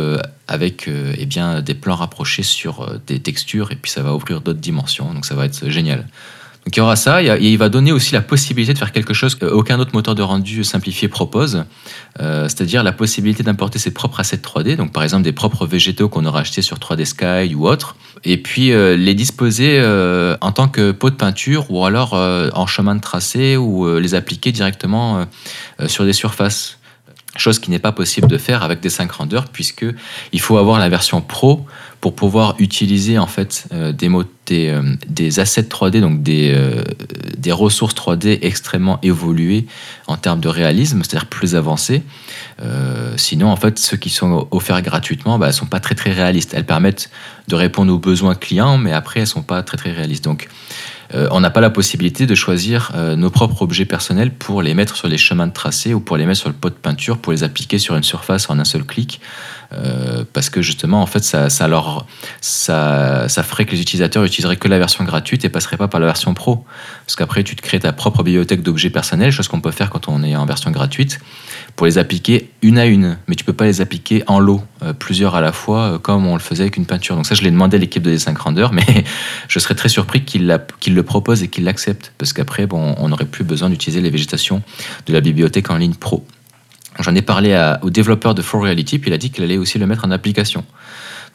avec 0.52 0.90
euh, 0.90 1.14
eh 1.18 1.26
bien, 1.26 1.62
des 1.62 1.74
plans 1.74 1.96
rapprochés 1.96 2.44
sur 2.44 2.82
euh, 2.82 2.98
des 3.08 3.22
textures, 3.22 3.72
et 3.72 3.78
puis 3.78 3.90
ça 3.90 4.04
va 4.04 4.14
ouvrir 4.14 4.42
d'autres 4.42 4.60
dimensions, 4.60 5.14
donc 5.14 5.26
ça 5.26 5.34
va 5.34 5.46
être 5.46 5.70
génial. 5.70 6.06
Donc 6.66 6.76
il 6.76 6.80
y 6.80 6.82
aura 6.84 6.96
ça, 6.96 7.24
et 7.24 7.40
il 7.40 7.58
va 7.58 7.70
donner 7.70 7.92
aussi 7.92 8.14
la 8.14 8.22
possibilité 8.22 8.74
de 8.74 8.78
faire 8.78 8.92
quelque 8.92 9.16
chose 9.16 9.34
qu'aucun 9.34 9.80
autre 9.80 9.92
moteur 9.94 10.14
de 10.14 10.22
rendu 10.22 10.64
simplifié 10.64 11.08
propose, 11.08 11.66
euh, 12.20 12.44
c'est-à-dire 12.44 12.84
la 12.84 12.92
possibilité 12.92 13.42
d'importer 13.42 13.80
ses 13.80 13.92
propres 13.92 14.20
assets 14.20 14.38
3D, 14.38 14.76
donc 14.76 14.92
par 14.92 15.02
exemple 15.02 15.24
des 15.24 15.32
propres 15.32 15.66
végétaux 15.66 16.08
qu'on 16.08 16.24
aura 16.24 16.42
achetés 16.42 16.62
sur 16.62 16.78
3D 16.78 17.06
Sky 17.06 17.56
ou 17.56 17.68
autre, 17.68 17.96
et 18.24 18.38
puis 18.38 18.72
euh, 18.72 18.96
les 18.96 19.16
disposer 19.16 19.80
euh, 19.80 20.38
en 20.42 20.52
tant 20.52 20.68
que 20.68 20.92
pot 20.92 21.10
de 21.10 21.16
peinture 21.16 21.66
ou 21.72 21.84
alors 21.84 22.14
en 22.14 22.68
chemin 22.68 22.94
de 22.94 23.02
tracé 23.02 23.58
ou 23.58 23.98
les 23.98 24.14
appliquer 24.14 24.52
directement 24.52 25.26
sur 25.88 26.06
des 26.06 26.14
surfaces. 26.14 26.78
Chose 27.38 27.60
qui 27.60 27.72
n'est 27.72 27.80
pas 27.80 27.94
possible 27.94 28.28
de 28.28 28.38
faire 28.38 28.62
avec 28.62 28.82
des 28.82 28.90
5 28.90 29.10
renders 29.10 29.46
puisque 29.48 29.86
il 30.34 30.42
faut 30.42 30.58
avoir 30.58 30.80
la 30.80 30.90
version 30.90 31.22
pro 31.22 31.66
pour 32.02 32.16
pouvoir 32.16 32.56
utiliser 32.58 33.20
en 33.20 33.28
fait 33.28 33.68
euh, 33.72 33.92
des, 33.92 34.10
euh, 34.70 34.96
des, 35.08 35.40
assets 35.40 35.62
3D 35.62 36.02
donc 36.02 36.24
des, 36.24 36.52
euh, 36.54 36.84
ressources 37.54 37.94
3D 37.94 38.40
extrêmement 38.42 39.00
évoluées 39.04 39.68
en 40.08 40.18
termes 40.18 40.40
de 40.40 40.50
réalisme 40.50 41.04
c'est-à-dire 41.04 41.28
plus 41.28 41.56
avancées. 41.56 42.02
Sinon 43.18 43.48
en 43.50 43.56
fait 43.56 43.80
ceux 43.80 43.98
qui 43.98 44.10
sont 44.10 44.48
offerts 44.52 44.82
gratuitement 44.82 45.40
bah, 45.40 45.52
sont 45.52 45.66
pas 45.66 45.80
très 45.80 45.96
très 45.96 46.12
réalistes. 46.12 46.54
Elles 46.56 46.66
permettent 46.66 47.10
de 47.48 47.56
répondre 47.56 47.92
aux 47.94 47.98
besoins 47.98 48.36
clients 48.36 48.78
mais 48.78 48.94
après 48.94 49.22
elles 49.22 49.28
sont 49.28 49.44
pas 49.44 49.64
très 49.64 49.78
très 49.78 49.92
réalistes. 49.92 50.24
Donc 50.24 50.48
euh, 51.14 51.28
on 51.32 51.42
n'a 51.42 51.50
pas 51.50 51.62
la 51.62 51.70
possibilité 51.70 52.26
de 52.26 52.36
choisir 52.36 52.92
euh, 52.96 53.16
nos 53.16 53.30
propres 53.30 53.62
objets 53.62 53.86
personnels 53.86 54.32
pour 54.32 54.62
les 54.62 54.74
mettre 54.74 54.96
sur 54.96 55.08
les 55.08 55.18
chemins 55.18 55.48
de 55.48 55.52
tracé 55.54 55.94
ou 55.94 56.00
pour 56.00 56.18
les 56.18 56.26
mettre 56.26 56.40
sur 56.40 56.50
le 56.50 56.56
pot 56.56 56.70
de 56.70 56.76
peinture, 56.76 57.18
pour 57.18 57.34
les 57.34 57.44
appliquer 57.44 57.80
sur 57.80 57.96
une 57.96 58.04
surface 58.04 58.50
en 58.50 58.60
un 58.60 58.64
seul 58.64 58.84
clic. 58.84 59.20
Euh, 59.74 60.24
parce 60.34 60.50
que 60.50 60.62
justement, 60.62 61.02
en 61.02 61.06
fait, 61.06 61.24
ça, 61.24 61.50
ça, 61.50 61.68
leur, 61.68 62.06
ça, 62.42 63.28
ferait 63.44 63.66
que 63.66 63.72
les 63.72 63.82
utilisateurs 63.82 64.24
utiliseraient 64.24 64.58
que 64.58 64.68
la 64.68 64.78
version 64.78 65.04
gratuite 65.04 65.46
et 65.46 65.50
passeraient 65.50 65.78
pas 65.78 65.88
par 65.88 66.00
la 66.00 66.08
version 66.08 66.34
pro. 66.34 66.66
Parce 67.06 67.16
qu'après, 67.16 67.44
tu 67.44 67.56
te 67.56 67.62
crées 67.62 67.80
ta 67.80 67.94
propre 67.94 68.24
bibliothèque 68.24 68.64
d'objets 68.64 68.90
personnels, 68.90 69.32
chose 69.32 69.48
qu'on 69.48 69.62
peut 69.62 69.72
faire 69.72 69.90
quand 69.90 70.08
on 70.08 70.24
est 70.24 70.36
en 70.36 70.46
version 70.46 70.72
gratuite, 70.72 71.20
pour 71.76 71.86
les 71.86 71.98
appliquer 71.98 72.52
une 72.62 72.78
à 72.78 72.86
une. 72.86 73.18
Mais 73.28 73.36
tu 73.36 73.46
peux 73.46 73.54
pas 73.54 73.66
les 73.66 73.82
appliquer 73.82 74.24
en 74.28 74.40
lot, 74.40 74.62
euh, 74.84 74.94
plusieurs 74.94 75.36
à 75.36 75.42
la 75.42 75.52
fois, 75.52 75.80
euh, 75.80 75.98
comme 75.98 76.26
on 76.26 76.34
le 76.34 76.42
faisait 76.42 76.64
avec 76.64 76.78
une 76.78 76.86
peinture. 76.86 77.16
Donc 77.16 77.26
ça, 77.26 77.36
je 77.36 77.42
l'ai 77.44 77.52
demandé 77.52 77.78
à 77.78 77.80
l'équipe 77.80 78.04
de 78.04 78.16
D5 78.16 78.38
Render, 78.38 78.68
mais 78.74 79.04
je 79.48 79.60
serais 79.60 79.76
très 79.76 79.90
surpris 79.90 80.24
qu'ils 80.24 80.48
le 80.48 81.04
proposent 81.04 81.44
et 81.44 81.48
qu'ils 81.48 81.64
l'acceptent. 81.64 82.14
Parce 82.18 82.34
qu'après, 82.34 82.66
bon, 82.66 82.96
on 82.98 83.10
n'aurait 83.10 83.26
plus 83.26 83.44
besoin 83.44 83.70
d'utiliser 83.70 84.02
les 84.02 84.10
végétations 84.10 84.62
de 85.06 85.14
la 85.14 85.22
bibliothèque 85.22 85.70
en 85.70 85.78
ligne 85.78 85.96
pro. 85.96 86.26
J'en 87.00 87.16
ai 87.16 87.22
parlé 87.22 87.74
au 87.82 87.90
développeur 87.90 88.36
de 88.36 88.42
For 88.42 88.62
Reality, 88.62 89.00
puis 89.00 89.10
il 89.10 89.14
a 89.14 89.18
dit 89.18 89.32
qu'il 89.32 89.44
allait 89.44 89.58
aussi 89.58 89.80
le 89.80 89.88
mettre 89.88 90.06
en 90.06 90.12
application. 90.12 90.66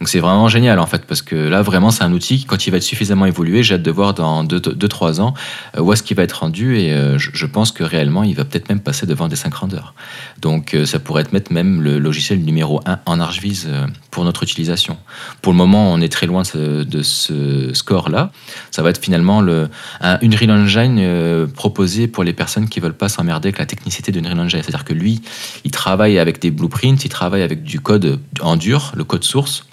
Donc 0.00 0.08
c'est 0.08 0.18
vraiment 0.18 0.48
génial 0.48 0.78
en 0.78 0.86
fait, 0.86 1.06
parce 1.06 1.22
que 1.22 1.34
là 1.34 1.62
vraiment 1.62 1.90
c'est 1.90 2.04
un 2.04 2.12
outil 2.12 2.38
qui, 2.38 2.44
quand 2.44 2.66
il 2.66 2.70
va 2.70 2.76
être 2.76 2.82
suffisamment 2.82 3.24
évolué, 3.24 3.62
j'ai 3.62 3.74
hâte 3.74 3.82
de 3.82 3.90
voir 3.90 4.12
dans 4.12 4.44
2-3 4.44 5.20
ans 5.20 5.32
euh, 5.76 5.80
où 5.80 5.92
est-ce 5.92 6.02
qu'il 6.02 6.16
va 6.16 6.22
être 6.22 6.40
rendu 6.40 6.78
et 6.78 6.92
euh, 6.92 7.18
je, 7.18 7.46
pense 7.46 7.72
que 7.72 7.82
réellement 7.82 8.22
il 8.22 8.34
va 8.34 8.44
peut-être 8.44 8.68
même 8.68 8.80
passer 8.80 9.06
devant 9.06 9.28
des 9.28 9.36
5 9.36 9.54
rendeurs. 9.54 9.94
Donc 10.40 10.74
euh, 10.74 10.84
ça 10.84 10.98
pourrait 10.98 11.22
être 11.22 11.50
même 11.50 11.80
le 11.80 11.98
logiciel 11.98 12.40
numéro 12.40 12.80
1 12.84 13.00
en 13.06 13.20
ArchViz 13.20 13.68
pour 14.10 14.24
notre 14.24 14.42
utilisation. 14.42 14.98
Pour 15.40 15.52
le 15.52 15.56
moment 15.56 15.92
on 15.92 16.00
est 16.00 16.12
très 16.12 16.26
loin 16.26 16.42
de 16.42 17.02
ce, 17.02 17.72
score-là. 17.72 18.30
Ça 18.70 18.82
va 18.82 18.90
être 18.90 19.02
finalement 19.02 19.40
le, 19.40 19.68
un 20.00 20.18
Unreal 20.22 20.50
Engine 20.50 21.46
proposé 21.54 22.06
pour 22.06 22.24
les 22.24 22.32
personnes 22.32 22.68
qui 22.68 22.80
veulent 22.80 22.92
pas 22.92 23.08
s'emmerder 23.08 23.48
avec 23.48 23.58
la 23.58 23.66
technicité 23.66 24.12
d'Unreal 24.12 24.38
Engine. 24.40 24.60
C'est-à-dire 24.62 24.84
que 24.84 24.92
lui, 24.94 25.22
il 25.64 25.70
travaille 25.70 26.18
avec 26.18 26.40
des 26.40 26.50
blueprints, 26.50 27.04
il 27.04 27.08
travaille 27.08 27.42
avec 27.42 27.62
du 27.62 27.80
code 27.80 28.20
en 28.40 28.56
dur, 28.56 28.92
le 28.94 29.04
code 29.04 29.24
source, 29.24 29.64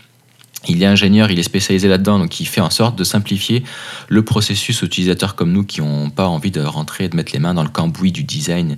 il 0.67 0.81
est 0.81 0.85
ingénieur, 0.85 1.29
il 1.31 1.39
est 1.39 1.43
spécialisé 1.43 1.87
là-dedans, 1.87 2.19
donc 2.19 2.39
il 2.39 2.45
fait 2.45 2.61
en 2.61 2.69
sorte 2.69 2.97
de 2.97 3.03
simplifier 3.03 3.63
le 4.07 4.23
processus 4.23 4.81
aux 4.83 4.85
utilisateurs 4.85 5.35
comme 5.35 5.51
nous 5.51 5.63
qui 5.63 5.81
n'ont 5.81 6.09
pas 6.09 6.27
envie 6.27 6.51
de 6.51 6.61
rentrer 6.61 7.05
et 7.05 7.09
de 7.09 7.15
mettre 7.15 7.33
les 7.33 7.39
mains 7.39 7.53
dans 7.53 7.63
le 7.63 7.69
cambouis 7.69 8.11
du 8.11 8.23
design, 8.23 8.77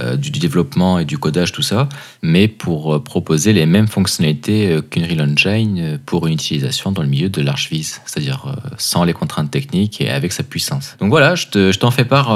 euh, 0.00 0.16
du 0.16 0.30
développement 0.30 0.98
et 0.98 1.04
du 1.04 1.18
codage, 1.18 1.52
tout 1.52 1.62
ça, 1.62 1.88
mais 2.22 2.46
pour 2.46 2.94
euh, 2.94 3.02
proposer 3.02 3.52
les 3.52 3.66
mêmes 3.66 3.88
fonctionnalités 3.88 4.70
euh, 4.70 4.80
qu'Unreal 4.80 5.20
Engine 5.22 5.98
pour 6.06 6.26
une 6.26 6.34
utilisation 6.34 6.92
dans 6.92 7.02
le 7.02 7.08
milieu 7.08 7.28
de 7.28 7.40
l'ArchViz, 7.40 8.00
c'est-à-dire 8.06 8.54
sans 8.78 9.04
les 9.04 9.12
contraintes 9.12 9.50
techniques 9.50 10.00
et 10.00 10.10
avec 10.10 10.32
sa 10.32 10.42
puissance. 10.42 10.96
Donc 11.00 11.10
voilà, 11.10 11.34
je 11.34 11.78
t'en 11.78 11.90
fais 11.90 12.04
part 12.04 12.28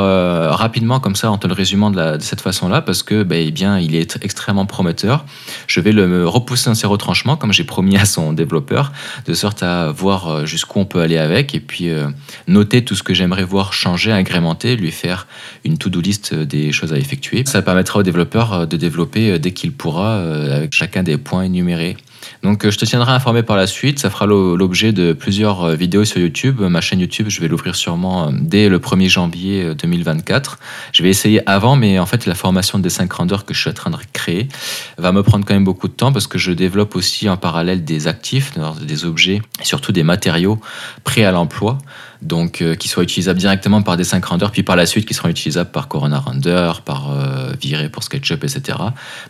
rapidement 0.56 1.00
comme 1.00 1.14
ça 1.16 1.30
en 1.30 1.38
te 1.38 1.46
le 1.46 1.52
résumant 1.52 1.90
de, 1.90 2.16
de 2.16 2.22
cette 2.22 2.40
façon-là 2.40 2.82
parce 2.82 3.02
que 3.02 3.22
ben, 3.22 3.44
eh 3.46 3.50
bien, 3.50 3.78
il 3.78 3.94
est 3.94 4.18
extrêmement 4.22 4.66
prometteur. 4.66 5.24
Je 5.66 5.80
vais 5.80 5.92
le 5.92 6.26
repousser 6.26 6.70
dans 6.70 6.74
ses 6.74 6.86
retranchements 6.86 7.36
comme 7.36 7.52
j'ai 7.52 7.64
promis 7.64 7.96
à 7.96 8.04
son 8.04 8.32
développeur 8.32 8.87
de 9.26 9.34
sorte 9.34 9.62
à 9.62 9.90
voir 9.90 10.28
euh, 10.28 10.46
jusqu'où 10.46 10.80
on 10.80 10.84
peut 10.84 11.00
aller 11.00 11.18
avec 11.18 11.54
et 11.54 11.60
puis 11.60 11.88
euh, 11.88 12.08
noter 12.46 12.84
tout 12.84 12.94
ce 12.94 13.02
que 13.02 13.14
j'aimerais 13.14 13.44
voir 13.44 13.72
changer, 13.72 14.12
agrémenter, 14.12 14.76
lui 14.76 14.90
faire 14.90 15.26
une 15.64 15.78
to-do 15.78 16.00
list 16.00 16.34
des 16.34 16.72
choses 16.72 16.92
à 16.92 16.98
effectuer. 16.98 17.44
Ça 17.46 17.62
permettra 17.62 18.00
au 18.00 18.02
développeur 18.02 18.52
euh, 18.52 18.66
de 18.66 18.76
développer 18.76 19.38
dès 19.38 19.52
qu'il 19.52 19.72
pourra 19.72 20.18
avec 20.18 20.74
chacun 20.74 21.02
des 21.02 21.16
points 21.16 21.44
énumérés 21.44 21.96
donc 22.42 22.64
euh, 22.64 22.70
je 22.70 22.78
te 22.78 22.84
tiendrai 22.84 23.12
informé 23.12 23.42
par 23.42 23.56
la 23.56 23.66
suite. 23.66 23.98
Ça 23.98 24.10
fera 24.10 24.26
l'objet 24.26 24.92
de 24.92 25.12
plusieurs 25.12 25.64
euh, 25.64 25.74
vidéos 25.74 26.04
sur 26.04 26.18
YouTube. 26.18 26.60
Ma 26.60 26.80
chaîne 26.80 27.00
YouTube, 27.00 27.26
je 27.28 27.40
vais 27.40 27.48
l'ouvrir 27.48 27.74
sûrement 27.76 28.28
euh, 28.28 28.30
dès 28.32 28.68
le 28.68 28.78
1er 28.78 29.08
janvier 29.08 29.74
2024. 29.74 30.58
Je 30.92 31.02
vais 31.02 31.10
essayer 31.10 31.48
avant, 31.48 31.76
mais 31.76 31.98
en 31.98 32.06
fait 32.06 32.26
la 32.26 32.34
formation 32.34 32.78
des 32.78 32.90
5 32.90 33.12
rendeurs 33.12 33.44
que 33.44 33.54
je 33.54 33.60
suis 33.60 33.70
en 33.70 33.74
train 33.74 33.90
de 33.90 33.96
créer 34.12 34.48
va 34.96 35.12
me 35.12 35.22
prendre 35.22 35.44
quand 35.44 35.54
même 35.54 35.64
beaucoup 35.64 35.88
de 35.88 35.92
temps 35.92 36.12
parce 36.12 36.26
que 36.26 36.38
je 36.38 36.52
développe 36.52 36.96
aussi 36.96 37.28
en 37.28 37.36
parallèle 37.36 37.84
des 37.84 38.06
actifs, 38.06 38.52
des 38.82 39.04
objets, 39.04 39.42
et 39.60 39.64
surtout 39.64 39.92
des 39.92 40.02
matériaux 40.02 40.60
prêts 41.04 41.24
à 41.24 41.32
l'emploi 41.32 41.78
donc 42.22 42.62
euh, 42.62 42.74
qui 42.74 42.88
soient 42.88 43.02
utilisables 43.02 43.38
directement 43.38 43.82
par 43.82 43.96
des 43.96 44.04
5 44.04 44.24
renders, 44.24 44.50
puis 44.50 44.62
par 44.62 44.76
la 44.76 44.86
suite 44.86 45.06
qui 45.06 45.14
seront 45.14 45.28
utilisables 45.28 45.70
par 45.70 45.88
Corona 45.88 46.18
Render, 46.18 46.72
par 46.84 47.10
euh, 47.10 47.52
Viré 47.60 47.88
pour 47.88 48.02
SketchUp, 48.02 48.44
etc. 48.44 48.78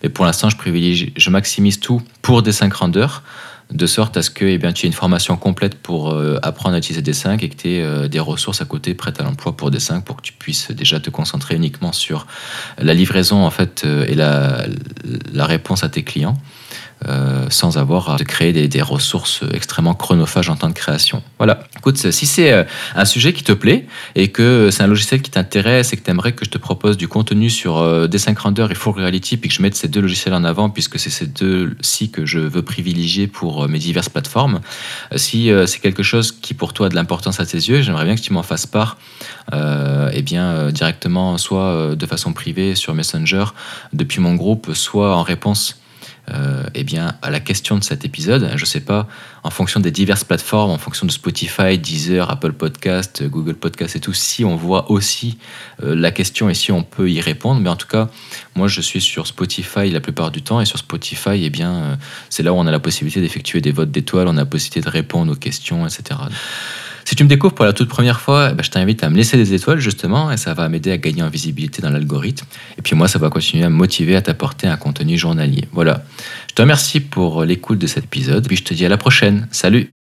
Mais 0.03 0.09
pour 0.09 0.25
l'instant, 0.25 0.49
je 0.49 0.57
privilégie, 0.57 1.13
je 1.17 1.31
maximise 1.31 1.81
tout 1.81 2.03
pour 2.23 2.43
des 2.43 2.53
5 2.53 2.73
renders, 2.73 3.23
de 3.71 3.87
sorte 3.87 4.17
à 4.17 4.23
ce 4.23 4.31
que 4.31 4.47
eh 4.47 4.57
bien, 4.57 4.73
tu 4.73 4.87
aies 4.87 4.89
une 4.89 4.95
formation 4.95 5.37
complète 5.37 5.75
pour 5.75 6.13
euh, 6.13 6.39
apprendre 6.43 6.75
à 6.75 6.79
utiliser 6.79 7.03
des 7.03 7.13
5 7.13 7.43
et 7.43 7.49
que 7.51 7.57
tu 7.57 7.69
aies 7.69 8.09
des 8.09 8.21
ressources 8.21 8.63
à 8.63 8.65
côté 8.65 8.95
prêtes 8.95 9.21
à 9.21 9.25
l'emploi 9.25 9.57
pour 9.57 9.71
des 9.71 9.81
5 9.81 10.05
pour 10.05 10.17
que 10.17 10.23
tu 10.23 10.33
puisses 10.33 10.71
déjà 10.71 11.01
te 11.01 11.11
concentrer 11.11 11.57
uniquement 11.57 11.93
sur 11.93 12.27
la 12.79 12.95
livraison 12.95 13.45
en 13.45 13.51
fait 13.51 13.85
et 13.85 14.15
la 14.15 14.67
réponse 15.37 15.85
à 15.85 15.91
tes 15.91 16.03
clients. 16.03 16.39
Euh, 17.07 17.47
sans 17.49 17.79
avoir 17.79 18.11
à 18.11 18.19
créer 18.19 18.53
des, 18.67 18.83
ressources 18.83 19.45
extrêmement 19.55 19.95
chronophages 19.95 20.51
en 20.51 20.57
temps 20.57 20.69
de 20.69 20.75
création. 20.75 21.23
Voilà. 21.39 21.61
Écoute, 21.77 21.97
si 21.97 22.27
c'est 22.27 22.51
euh, 22.51 22.65
un 22.97 23.05
sujet 23.05 23.33
qui 23.33 23.45
te 23.45 23.53
plaît 23.53 23.87
et 24.17 24.29
que 24.29 24.71
c'est 24.73 24.83
un 24.83 24.89
logiciel 24.89 25.23
qui 25.23 25.31
t'intéresse 25.31 25.93
et 25.93 25.97
que 25.97 26.03
tu 26.03 26.11
aimerais 26.11 26.33
que 26.33 26.45
je 26.45 26.51
te 26.51 26.59
propose 26.59 26.97
du 26.97 27.07
contenu 27.07 27.51
sur 27.51 27.77
euh, 27.77 28.09
D5 28.09 28.37
Render 28.37 28.67
et 28.71 28.75
Full 28.75 28.95
Reality, 28.95 29.37
puis 29.37 29.49
que 29.49 29.55
je 29.55 29.63
mette 29.63 29.77
ces 29.77 29.87
deux 29.87 30.01
logiciels 30.01 30.35
en 30.35 30.43
avant, 30.43 30.71
puisque 30.71 30.99
c'est 30.99 31.11
ces 31.11 31.27
deux-ci 31.27 32.11
que 32.11 32.27
je 32.27 32.41
veux 32.41 32.63
privilégier 32.63 33.29
pour 33.29 33.69
mes 33.69 33.79
diverses 33.79 34.09
plateformes, 34.09 34.61
si 35.15 35.51
c'est 35.67 35.81
quelque 35.81 36.03
chose 36.03 36.33
qui 36.33 36.53
pour 36.53 36.73
toi 36.73 36.87
a 36.87 36.89
de 36.89 36.97
l'importance 36.97 37.39
à 37.39 37.47
tes 37.47 37.59
yeux, 37.59 37.81
j'aimerais 37.81 38.07
bien 38.07 38.17
que 38.17 38.21
tu 38.21 38.33
m'en 38.33 38.43
fasses 38.43 38.67
part 38.67 38.99
euh, 39.53 40.11
eh 40.13 40.23
bien, 40.23 40.71
directement, 40.73 41.39
soit 41.39 41.95
de 41.95 42.07
façon 42.07 42.33
privée 42.33 42.75
sur 42.75 42.95
Messenger 42.95 43.45
depuis 43.93 44.21
mon 44.21 44.35
groupe, 44.35 44.73
soit 44.75 45.17
en 45.17 45.23
réponse 45.23 45.81
euh, 46.31 46.65
eh 46.75 46.85
bien, 46.85 47.15
à 47.23 47.31
la 47.31 47.41
question 47.41 47.79
de 47.79 47.85
cet 47.85 48.05
épisode. 48.05 48.51
Je 48.55 48.63
ne 48.63 48.67
sais 48.67 48.81
pas, 48.81 49.09
en 49.43 49.51
fonction 49.51 49.81
des 49.81 49.91
diverses 49.91 50.25
plateformes, 50.25 50.71
en 50.71 50.79
fonction 50.79 51.07
de 51.07 51.13
Spotify, 51.13 51.79
Deezer, 51.79 52.31
Apple 52.31 52.53
Podcast, 52.53 53.23
Google 53.27 53.55
Podcast 53.55 53.97
et 53.97 54.01
tout, 54.01 54.13
si 54.13 54.45
on 54.45 54.57
voit 54.57 54.91
aussi 54.91 55.39
euh, 55.83 55.95
la 55.95 56.11
question 56.11 56.49
et 56.51 56.55
si 56.55 56.73
on 56.73 56.83
peut 56.83 57.11
y 57.11 57.21
répondre. 57.21 57.61
Mais 57.61 57.71
en 57.71 57.77
tout 57.77 57.87
cas, 57.87 58.09
moi, 58.55 58.69
je 58.69 58.81
suis 58.81 59.01
sur 59.01 59.27
Spotify 59.27 59.91
la 59.91 60.01
plupart 60.01 60.31
du 60.31 60.43
temps 60.43 60.61
et 60.61 60.67
sur 60.67 60.79
Spotify, 60.79 61.43
eh 61.45 61.51
bien, 61.51 61.73
euh, 61.73 61.97
c'est 62.31 62.43
là 62.43 62.53
où 62.53 62.57
on 62.57 62.67
a 62.67 62.71
la 62.71 62.81
possibilité 62.81 63.21
d'effectuer 63.21 63.61
des 63.61 63.73
votes 63.73 63.91
d'étoiles, 63.91 64.29
on 64.29 64.37
a 64.37 64.41
la 64.41 64.47
possibilité 64.47 64.81
de 64.81 64.91
répondre 64.91 65.33
aux 65.33 65.37
questions, 65.37 65.87
etc. 65.87 66.21
Si 67.09 67.17
tu 67.17 67.25
me 67.25 67.29
découvres 67.31 67.55
pour 67.55 67.65
la 67.65 67.73
toute 67.73 67.89
première 67.89 68.21
fois, 68.21 68.51
eh 68.51 68.55
ben, 68.55 68.63
je 68.63 68.69
t'invite 68.69 69.03
à 69.03 69.09
me 69.09 69.17
laisser 69.17 69.39
des 69.39 69.55
étoiles 69.55 69.81
justement 69.81 70.31
et 70.31 70.37
ça 70.37 70.53
va 70.53 70.69
m'aider 70.69 70.91
à 70.91 70.99
gagner 70.99 71.23
en 71.23 71.31
visibilité 71.31 71.81
dans 71.81 71.89
l'algorithme. 71.89 72.45
Et 72.77 72.83
puis 72.83 72.95
moi, 72.95 73.09
ça 73.09 73.19
va 73.19 73.31
continuer 73.31 73.65
à 73.65 73.71
me 73.71 73.77
motiver 73.77 74.15
à 74.15 74.21
t'apporter 74.21 74.67
un 74.67 74.77
contenu 74.77 75.17
journalier. 75.17 75.65
Voilà. 75.73 76.05
Je 76.51 76.55
te 76.55 76.61
remercie 76.61 77.01
pour 77.01 77.47
l'écoute 77.47 77.79
de 77.79 77.87
cet 77.87 78.05
épisode. 78.05 78.47
Puis 78.47 78.57
je 78.59 78.65
te 78.65 78.75
dis 78.75 78.85
à 78.85 78.91
la 78.91 78.99
prochaine. 78.99 79.49
Salut 79.51 79.89